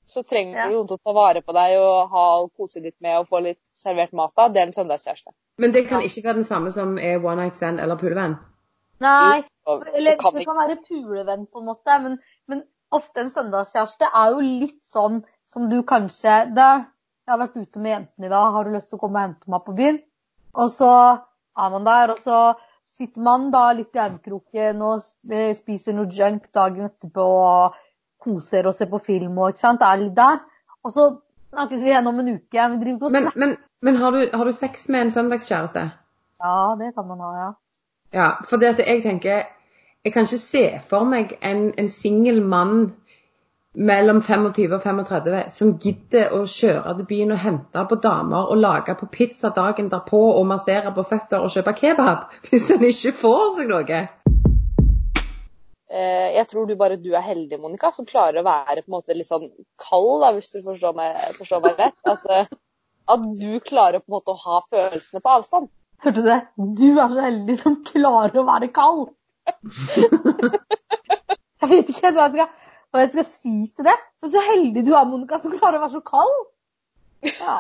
så 0.08 0.24
trenger 0.28 0.58
Ja. 0.58 0.67
du 0.67 0.74
noen 0.76 0.88
til 0.88 0.98
å 0.98 1.04
ta 1.06 1.13
vare 1.13 1.41
på 1.41 1.54
deg 1.54 1.78
og 1.80 2.10
ha 2.12 2.26
og 2.41 2.52
kose 2.58 2.82
litt 2.84 2.96
med 3.02 3.20
og 3.20 3.28
få 3.30 3.41
litt 3.44 3.60
servert 3.74 4.12
mat 4.13 4.32
av. 4.38 4.52
Det 4.54 4.62
er 4.62 4.65
en 4.67 4.74
søndagskjæreste. 4.74 5.32
Men 5.58 5.72
det 5.72 5.88
kan 5.88 6.02
ikke 6.02 6.24
være 6.26 6.34
den 6.41 6.44
samme 6.44 6.72
som 6.72 6.98
er 6.98 7.20
one 7.24 7.36
night 7.44 7.56
stand 7.56 7.80
eller 7.80 7.96
pulevenn? 7.96 8.38
Nei. 9.00 9.44
Eller 9.67 10.12
det 10.12 10.20
kan 10.20 10.34
det 10.34 10.46
kan 10.46 10.58
være 10.58 10.78
pulevenn, 10.88 11.46
på 11.48 11.60
en 11.60 11.65
måte, 11.65 12.00
men, 12.04 12.17
men 12.48 12.63
ofte 12.91 13.22
en 13.22 13.30
søndagskjæreste 13.30 14.10
er 14.13 14.32
jo 14.34 14.39
litt 14.41 14.84
sånn 14.84 15.24
som 15.48 15.70
du 15.70 15.82
kanskje 15.84 16.54
da, 16.56 16.86
Jeg 17.28 17.38
har 17.38 17.48
vært 17.48 17.56
ute 17.62 17.80
med 17.80 17.91
jentene 17.91 18.26
i 18.26 18.30
dag, 18.30 18.52
har 18.52 18.63
du 18.63 18.72
lyst 18.72 18.89
til 18.89 18.98
å 18.98 19.00
komme 19.00 19.20
og 19.20 19.28
hente 19.30 19.48
meg 19.52 19.62
på 19.65 19.76
byen? 19.78 20.00
Og 20.58 20.70
så 20.74 20.89
er 21.58 21.70
man 21.70 21.84
der, 21.86 22.12
og 22.12 22.17
så 22.17 22.56
sitter 22.91 23.23
man 23.23 23.49
da 23.54 23.69
litt 23.75 23.95
i 23.95 24.01
armkroken 24.04 24.82
og 24.86 25.01
spiser 25.58 25.95
noe 25.95 26.12
junk 26.12 26.49
dagen 26.56 26.89
etterpå 26.89 27.25
og 27.25 27.80
koser 28.21 28.67
og 28.69 28.75
ser 28.77 28.91
på 28.91 28.99
film 29.06 29.39
og 29.39 29.54
ikke 29.54 29.63
sant, 29.63 29.86
er 29.86 30.01
litt 30.01 30.15
der. 30.17 30.41
Og 30.86 30.93
så 30.93 31.08
snakkes 31.51 31.82
vi 31.84 31.91
igjen 31.91 32.10
om 32.12 32.19
en 32.21 32.34
uke. 32.36 32.67
Vi 32.73 32.82
driver 32.84 32.95
ikke 32.95 33.10
og 33.10 33.15
Men, 33.15 33.30
men, 33.36 33.58
men 33.82 33.97
har, 34.01 34.12
du, 34.12 34.27
har 34.34 34.45
du 34.45 34.51
sex 34.56 34.88
med 34.89 35.08
en 35.08 35.12
søndagskjæreste? 35.12 35.88
Ja, 36.41 36.75
det 36.80 36.93
kan 36.95 37.08
man 37.08 37.19
ha, 37.25 37.32
ja. 37.39 37.49
Ja, 38.13 38.30
for 38.43 38.60
det 38.60 38.73
at 38.73 38.80
jeg 38.84 39.04
tenker 39.04 39.43
Jeg 40.04 40.13
kan 40.13 40.25
ikke 40.25 40.38
se 40.41 40.80
for 40.89 41.06
meg 41.06 41.36
en, 41.45 41.73
en 41.77 41.89
singel 41.89 42.41
mann 42.41 42.95
mellom 43.72 44.20
25 44.22 44.74
og 44.76 44.82
35 44.84 45.44
som 45.56 45.76
gidder 45.80 46.34
å 46.36 46.42
kjøre 46.50 46.96
til 46.98 47.06
byen 47.08 47.32
og 47.36 47.40
hente 47.40 47.84
på 47.88 47.98
damer 48.04 48.50
og 48.52 48.60
lage 48.60 48.96
på 49.00 49.08
pizza 49.14 49.54
dagen 49.56 49.88
derpå 49.92 50.20
og 50.34 50.48
massere 50.50 50.92
på 50.96 51.06
føtter 51.08 51.40
og 51.46 51.54
kjøpe 51.54 51.74
kebab 51.78 52.34
hvis 52.50 52.70
en 52.76 52.84
ikke 52.88 53.14
får 53.22 53.46
seg 53.60 53.72
noe. 53.72 54.02
Eh, 55.92 56.28
Jeg 56.36 56.48
tror 56.52 56.68
du 56.68 56.76
bare 56.80 57.00
du 57.00 57.14
er 57.16 57.24
heldig, 57.24 57.60
Monica, 57.60 57.92
som 57.96 58.08
klarer 58.08 58.42
å 58.42 58.48
være 58.48 58.84
på 58.84 58.92
en 58.92 58.98
måte 58.98 59.16
litt 59.16 59.30
sånn 59.30 59.48
kald, 59.80 60.22
da, 60.24 60.34
hvis 60.36 60.52
du 60.52 60.60
forstår 60.66 60.96
meg, 60.96 61.16
forstår 61.40 61.64
meg 61.64 61.80
rett. 61.80 62.00
At, 62.08 62.28
eh, 62.32 62.52
at 63.12 63.26
du 63.40 63.60
klarer 63.64 64.04
på 64.04 64.12
en 64.12 64.18
måte 64.20 64.36
å 64.36 64.44
ha 64.46 64.62
følelsene 64.72 65.24
på 65.24 65.34
avstand. 65.38 65.72
Hørte 66.02 66.24
du 66.24 66.28
det? 66.28 66.40
Du 66.58 66.88
er 66.96 67.12
så 67.12 67.26
heldig 67.28 67.58
som 67.60 67.76
klarer 67.88 68.40
å 68.42 68.48
være 68.48 68.72
kald. 68.74 69.12
jeg 71.62 71.70
vet 71.70 71.92
ikke 71.92 72.08
jeg 72.08 72.16
jeg, 72.16 72.32
skal, 72.34 72.48
hva 72.91 72.99
jeg 73.04 73.12
skal 73.13 73.27
si 73.27 73.56
til 73.75 73.86
det. 73.88 73.97
Men 74.21 74.30
så 74.34 74.39
heldig 74.45 74.82
du 74.88 74.91
er, 74.93 75.10
Monica, 75.10 75.36
som 75.41 75.56
klarer 75.56 75.77
å 75.80 75.84
være 75.86 75.97
så 75.97 76.04
kald. 76.06 76.38
Ja. 77.27 77.56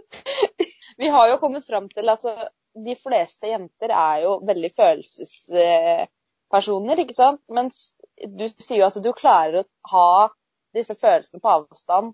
Vi 1.00 1.06
har 1.08 1.24
jo 1.30 1.40
kommet 1.40 1.66
fram 1.66 1.88
til 1.90 2.08
altså, 2.12 2.30
de 2.76 2.94
fleste 2.98 3.46
jenter 3.50 3.90
er 3.94 4.16
jo 4.24 4.32
veldig 4.46 4.70
følelsespersoner, 4.76 6.96
ikke 7.04 7.16
sant? 7.16 7.40
Mens 7.52 7.76
du 8.20 8.48
sier 8.60 8.78
jo 8.82 8.88
at 8.90 9.02
du 9.02 9.12
klarer 9.16 9.58
å 9.62 9.64
ha 9.94 10.28
disse 10.76 10.94
følelsene 10.98 11.40
på 11.42 11.54
avstand 11.54 12.06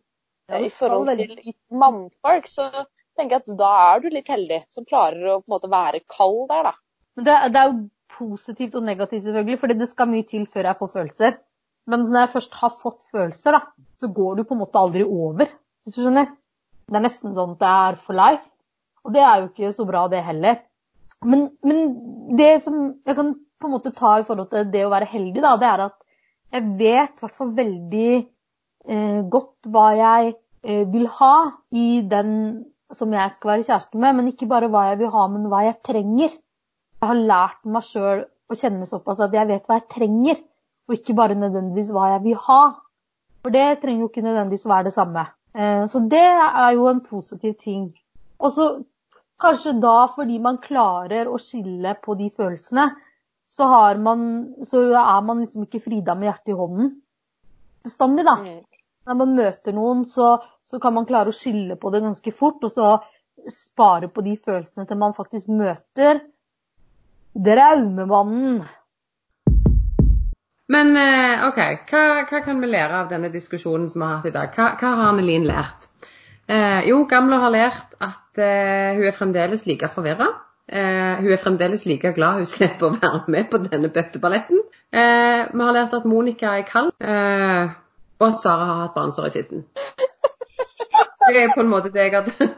Ja, 0.47 0.55
i 0.63 0.71
forhold 0.71 1.19
til 1.19 1.55
mannfolk. 1.75 2.47
Så 2.49 2.71
tenker 3.19 3.37
jeg 3.37 3.43
at 3.43 3.59
da 3.59 3.71
er 3.89 4.01
du 4.05 4.09
litt 4.13 4.29
heldig 4.31 4.61
som 4.73 4.85
klarer 4.89 5.27
å 5.33 5.41
på 5.41 5.47
en 5.49 5.55
måte 5.57 5.73
være 5.73 6.01
kald 6.13 6.49
der, 6.53 6.63
da. 6.71 6.75
Men 7.17 7.23
det, 7.27 7.35
det 7.53 7.61
er 7.61 7.67
jo 7.71 7.77
positivt 8.17 8.75
og 8.79 8.85
negativt, 8.87 9.25
selvfølgelig, 9.25 9.59
fordi 9.59 9.79
det 9.81 9.89
skal 9.91 10.11
mye 10.11 10.27
til 10.29 10.45
før 10.49 10.71
jeg 10.71 10.79
får 10.81 10.91
følelser. 10.93 11.33
Men 11.91 12.07
når 12.09 12.25
jeg 12.25 12.33
først 12.35 12.59
har 12.61 12.75
fått 12.75 13.05
følelser, 13.13 13.57
da, 13.57 13.87
så 14.03 14.11
går 14.13 14.39
du 14.39 14.45
på 14.47 14.57
en 14.57 14.63
måte 14.65 14.81
aldri 14.81 15.07
over. 15.07 15.51
Hvis 15.87 15.99
du 15.99 16.03
skjønner? 16.03 16.33
Det 16.87 16.99
er 16.99 17.05
nesten 17.05 17.35
sånn 17.35 17.55
at 17.57 17.63
det 17.63 17.73
er 17.73 17.99
for 18.03 18.19
life. 18.19 18.47
Og 19.07 19.15
det 19.15 19.23
er 19.23 19.43
jo 19.43 19.51
ikke 19.51 19.73
så 19.75 19.87
bra, 19.87 20.07
det 20.11 20.23
heller. 20.27 20.61
Men, 21.27 21.49
men 21.67 21.93
det 22.39 22.51
som 22.65 22.81
jeg 23.07 23.19
kan 23.19 23.35
på 23.57 23.69
en 23.69 23.75
måte 23.77 23.95
ta 23.97 24.19
i 24.21 24.27
forhold 24.27 24.51
til 24.53 24.67
det 24.73 24.83
å 24.87 24.93
være 24.93 25.09
heldig, 25.11 25.43
da, 25.43 25.55
det 25.61 25.69
er 25.71 25.85
at 25.87 25.97
jeg 26.57 26.73
vet 26.79 27.15
i 27.17 27.25
hvert 27.25 27.37
fall 27.37 27.53
veldig 27.57 28.11
eh, 28.17 29.21
godt 29.33 29.71
hva 29.73 29.87
jeg 29.97 30.35
eh, 30.67 30.83
vil 30.93 31.07
ha 31.19 31.35
i 31.75 31.87
den 32.07 32.33
som 32.95 33.15
jeg 33.15 33.33
skal 33.35 33.53
være 33.55 33.67
kjæreste 33.67 33.99
med, 33.99 34.19
men 34.19 34.31
ikke 34.31 34.49
bare 34.51 34.69
hva 34.71 34.89
jeg 34.91 35.01
vil 35.01 35.11
ha, 35.15 35.25
men 35.33 35.49
hva 35.51 35.65
jeg 35.67 35.81
trenger. 35.87 36.37
Jeg 37.01 37.11
har 37.11 37.25
lært 37.33 37.65
meg 37.67 37.85
sjøl 37.87 38.23
å 38.27 38.59
kjenne 38.59 38.87
såpass 38.89 39.23
at 39.25 39.35
jeg 39.35 39.51
vet 39.51 39.67
hva 39.67 39.81
jeg 39.81 39.89
trenger, 39.93 40.39
og 40.87 40.95
ikke 40.95 41.17
bare 41.19 41.39
nødvendigvis 41.39 41.93
hva 41.95 42.13
jeg 42.15 42.25
vil 42.25 42.43
ha. 42.47 42.61
For 43.43 43.55
det 43.55 43.81
trenger 43.83 44.05
jo 44.05 44.11
ikke 44.11 44.27
nødvendigvis 44.27 44.69
være 44.69 44.89
det 44.89 44.95
samme. 44.95 45.27
Eh, 45.55 45.87
Så 45.87 46.03
det 46.11 46.27
er 46.27 46.71
jo 46.75 46.87
en 46.89 47.01
positiv 47.01 47.55
ting. 47.55 47.91
Og 48.39 48.53
så 48.53 48.69
kanskje 49.41 49.81
da 49.81 50.07
fordi 50.15 50.39
man 50.39 50.59
klarer 50.59 51.29
å 51.29 51.39
skille 51.39 51.97
på 52.03 52.15
de 52.15 52.31
følelsene, 52.31 52.91
så, 53.51 53.67
har 53.71 53.99
man, 54.03 54.55
så 54.65 54.89
er 54.91 55.21
man 55.25 55.41
liksom 55.41 55.65
ikke 55.65 55.81
Frida 55.81 56.15
med 56.15 56.29
hjertet 56.29 56.53
i 56.53 56.57
hånden 56.59 56.95
bestandig, 57.87 58.27
da. 58.27 58.37
Mm. 58.43 58.63
Når 59.07 59.19
man 59.21 59.37
møter 59.39 59.77
noen, 59.77 60.05
så, 60.11 60.37
så 60.67 60.81
kan 60.83 60.97
man 60.97 61.07
klare 61.09 61.31
å 61.31 61.37
skille 61.37 61.77
på 61.79 61.93
det 61.95 62.03
ganske 62.05 62.33
fort, 62.35 62.65
og 62.67 62.73
så 62.75 62.97
spare 63.53 64.11
på 64.11 64.25
de 64.27 64.35
følelsene 64.41 64.89
til 64.89 64.99
man 64.99 65.15
faktisk 65.15 65.53
møter 65.53 66.25
Draumemannen. 67.37 68.65
Men 70.73 70.97
eh, 70.99 71.45
OK, 71.47 71.59
hva, 71.91 72.01
hva 72.27 72.41
kan 72.43 72.59
vi 72.63 72.71
lære 72.73 73.03
av 73.05 73.11
denne 73.13 73.29
diskusjonen 73.31 73.87
som 73.93 74.03
vi 74.03 74.07
har 74.09 74.17
hatt 74.19 74.31
i 74.31 74.35
dag? 74.35 74.51
Hva, 74.57 74.73
hva 74.81 74.95
har 74.99 75.13
Annelin 75.13 75.47
lært? 75.47 75.87
Eh, 76.51 76.89
jo, 76.89 77.05
Gamle 77.11 77.39
har 77.43 77.53
lært 77.55 77.95
at 78.03 78.41
eh, 78.43 78.97
hun 78.99 79.07
er 79.07 79.15
fremdeles 79.15 79.63
like 79.67 79.89
forvirra. 79.93 80.27
Eh, 80.67 81.21
hun 81.23 81.31
er 81.31 81.39
fremdeles 81.39 81.85
like 81.87 82.11
glad 82.17 82.41
hun 82.41 82.49
slipper 82.51 82.89
å 82.89 82.97
være 82.99 83.23
med 83.31 83.49
på 83.53 83.61
denne 83.69 83.91
bøtteballetten. 83.95 84.65
Eh, 84.91 85.45
vi 85.53 85.63
har 85.69 85.77
lært 85.77 85.95
at 85.95 86.07
Monica 86.11 86.57
er 86.59 86.67
kald, 86.67 86.91
eh, 86.99 87.71
og 88.19 88.27
at 88.33 88.43
Sara 88.43 88.67
har 88.73 88.83
hatt 88.87 88.97
barnesår 88.99 89.31
i 89.31 89.35
tissen. 89.37 89.65
Det 91.27 91.41
er 91.45 91.55
på 91.55 91.63
en 91.63 91.71
måte 91.71 91.91
det 91.95 92.09
jeg 92.09 92.15
hadde 92.15 92.51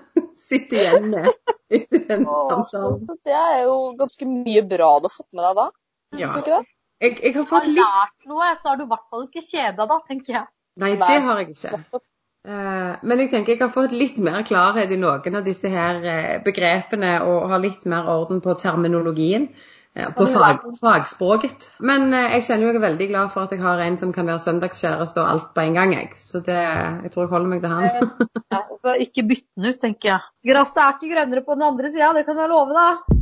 sittet 0.48 0.74
igjen 0.80 1.06
med 1.12 1.28
etter 1.72 2.02
den 2.08 2.24
samtalen. 2.28 3.06
det 3.24 3.36
er 3.36 3.62
jo 3.66 3.76
ganske 4.00 4.28
mye 4.28 4.64
bra 4.68 4.90
du 5.00 5.08
har 5.08 5.14
fått 5.14 5.28
med 5.36 5.44
deg 5.44 5.56
da. 5.60 5.68
Syns 6.12 6.20
Ja. 6.22 6.32
du 6.32 6.40
ikke 6.42 6.56
det? 6.58 6.66
Jeg, 7.00 7.18
jeg 7.22 7.34
har 7.36 7.44
fått 7.46 7.66
du 7.68 7.74
litt 7.76 7.84
lært 7.84 8.26
noe, 8.26 8.46
så 8.58 8.72
har 8.72 8.78
du 8.80 8.84
i 8.84 8.90
hvert 8.90 9.04
fall 9.10 9.26
ikke 9.28 9.42
kjeda 9.46 9.84
da, 9.86 9.98
tenker 10.08 10.34
jeg. 10.40 10.46
Nei, 10.82 10.92
det 10.98 11.18
har 11.26 11.40
jeg 11.42 11.52
ikke. 11.54 12.00
Eh, 12.48 12.92
Men 13.02 13.20
jeg 13.22 13.30
tenker 13.32 13.54
jeg 13.54 13.60
har 13.60 13.72
fått 13.74 13.94
litt 13.94 14.18
mer 14.22 14.42
klarhet 14.46 14.90
i 14.94 14.98
noen 14.98 15.38
av 15.40 15.44
disse 15.46 15.70
her 15.70 15.98
eh, 16.06 16.36
begrepene 16.44 17.18
og 17.26 17.48
har 17.52 17.62
litt 17.62 17.84
mer 17.90 18.06
orden 18.08 18.40
på 18.42 18.54
terminologien. 18.58 19.48
eh, 19.94 20.08
På 20.14 20.26
fag, 20.30 20.62
fagspråket. 20.80 21.68
Men 21.78 22.10
jeg 22.14 22.46
kjenner 22.46 22.66
jo 22.66 22.72
jeg 22.72 22.80
er 22.80 22.86
veldig 22.88 23.08
glad 23.12 23.32
for 23.34 23.46
at 23.46 23.54
jeg 23.54 23.62
har 23.62 23.82
en 23.84 23.98
som 23.98 24.12
kan 24.14 24.26
være 24.30 24.42
søndagskjæreste 24.46 25.22
og 25.22 25.30
alt 25.34 25.48
på 25.54 25.66
en 25.66 25.78
gang. 25.78 25.94
Jeg. 25.98 26.10
Så 26.18 26.42
det, 26.46 26.58
jeg 26.58 27.14
tror 27.14 27.26
jeg 27.26 27.32
holder 27.34 27.52
meg 27.54 27.62
til 27.62 27.74
han. 27.74 28.10
Ja, 28.54 28.64
ikke 29.06 29.26
bytte 29.28 29.48
den 29.54 29.70
ut, 29.70 29.80
tenker 29.82 30.14
jeg. 30.16 30.20
Gresset 30.50 30.82
er 30.82 30.94
ikke 30.98 31.14
grønnere 31.14 31.46
på 31.46 31.54
den 31.58 31.68
andre 31.70 31.90
sida, 31.94 32.12
det 32.16 32.26
kan 32.26 32.38
jeg 32.42 32.54
love 32.54 32.74
deg. 32.74 33.18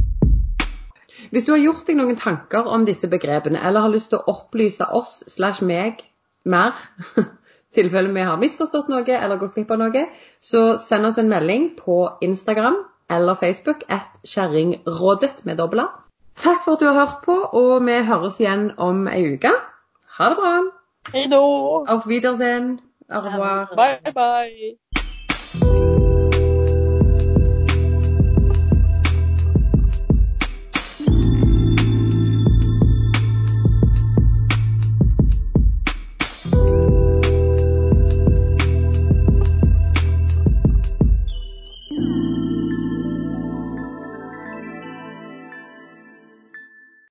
Hvis 1.32 1.46
du 1.46 1.52
har 1.54 1.62
gjort 1.62 1.86
deg 1.88 1.98
noen 1.98 2.18
tanker 2.20 2.68
om 2.68 2.84
disse 2.86 3.08
begrepene, 3.10 3.60
eller 3.62 3.86
har 3.86 3.92
lyst 3.92 4.12
til 4.12 4.20
å 4.20 4.36
opplyse 4.36 4.86
oss 4.96 5.22
slash 5.32 5.64
meg 5.64 6.02
mer, 6.44 6.76
i 7.16 7.24
tilfelle 7.76 8.14
vi 8.14 8.24
har 8.24 8.40
misforstått 8.40 8.88
noe 8.92 9.04
eller 9.04 9.40
gått 9.40 9.56
glipp 9.56 9.72
av 9.74 9.82
noe, 9.82 10.06
så 10.40 10.76
send 10.80 11.08
oss 11.08 11.20
en 11.20 11.32
melding 11.32 11.70
på 11.78 11.98
Instagram 12.24 12.78
eller 13.12 13.38
Facebook 13.38 13.84
at 13.92 14.18
kjerringrådet 14.26 15.44
med 15.44 15.60
dobla. 15.60 15.88
Takk 16.36 16.64
for 16.64 16.76
at 16.76 16.80
du 16.80 16.88
har 16.88 16.98
hørt 17.00 17.22
på, 17.24 17.36
og 17.60 17.86
vi 17.86 18.00
høres 18.04 18.40
igjen 18.42 18.70
om 18.76 19.06
ei 19.08 19.22
uke. 19.36 19.52
Ha 20.18 20.32
det 20.32 20.40
bra. 20.40 20.56
Hei 21.12 21.28
da. 21.32 21.40
Auf 21.94 22.08
Wiedersehen. 22.08 22.80
Au 23.08 23.22
revoir. 23.22 23.70
Bye 23.76 24.12
bye! 24.12 24.76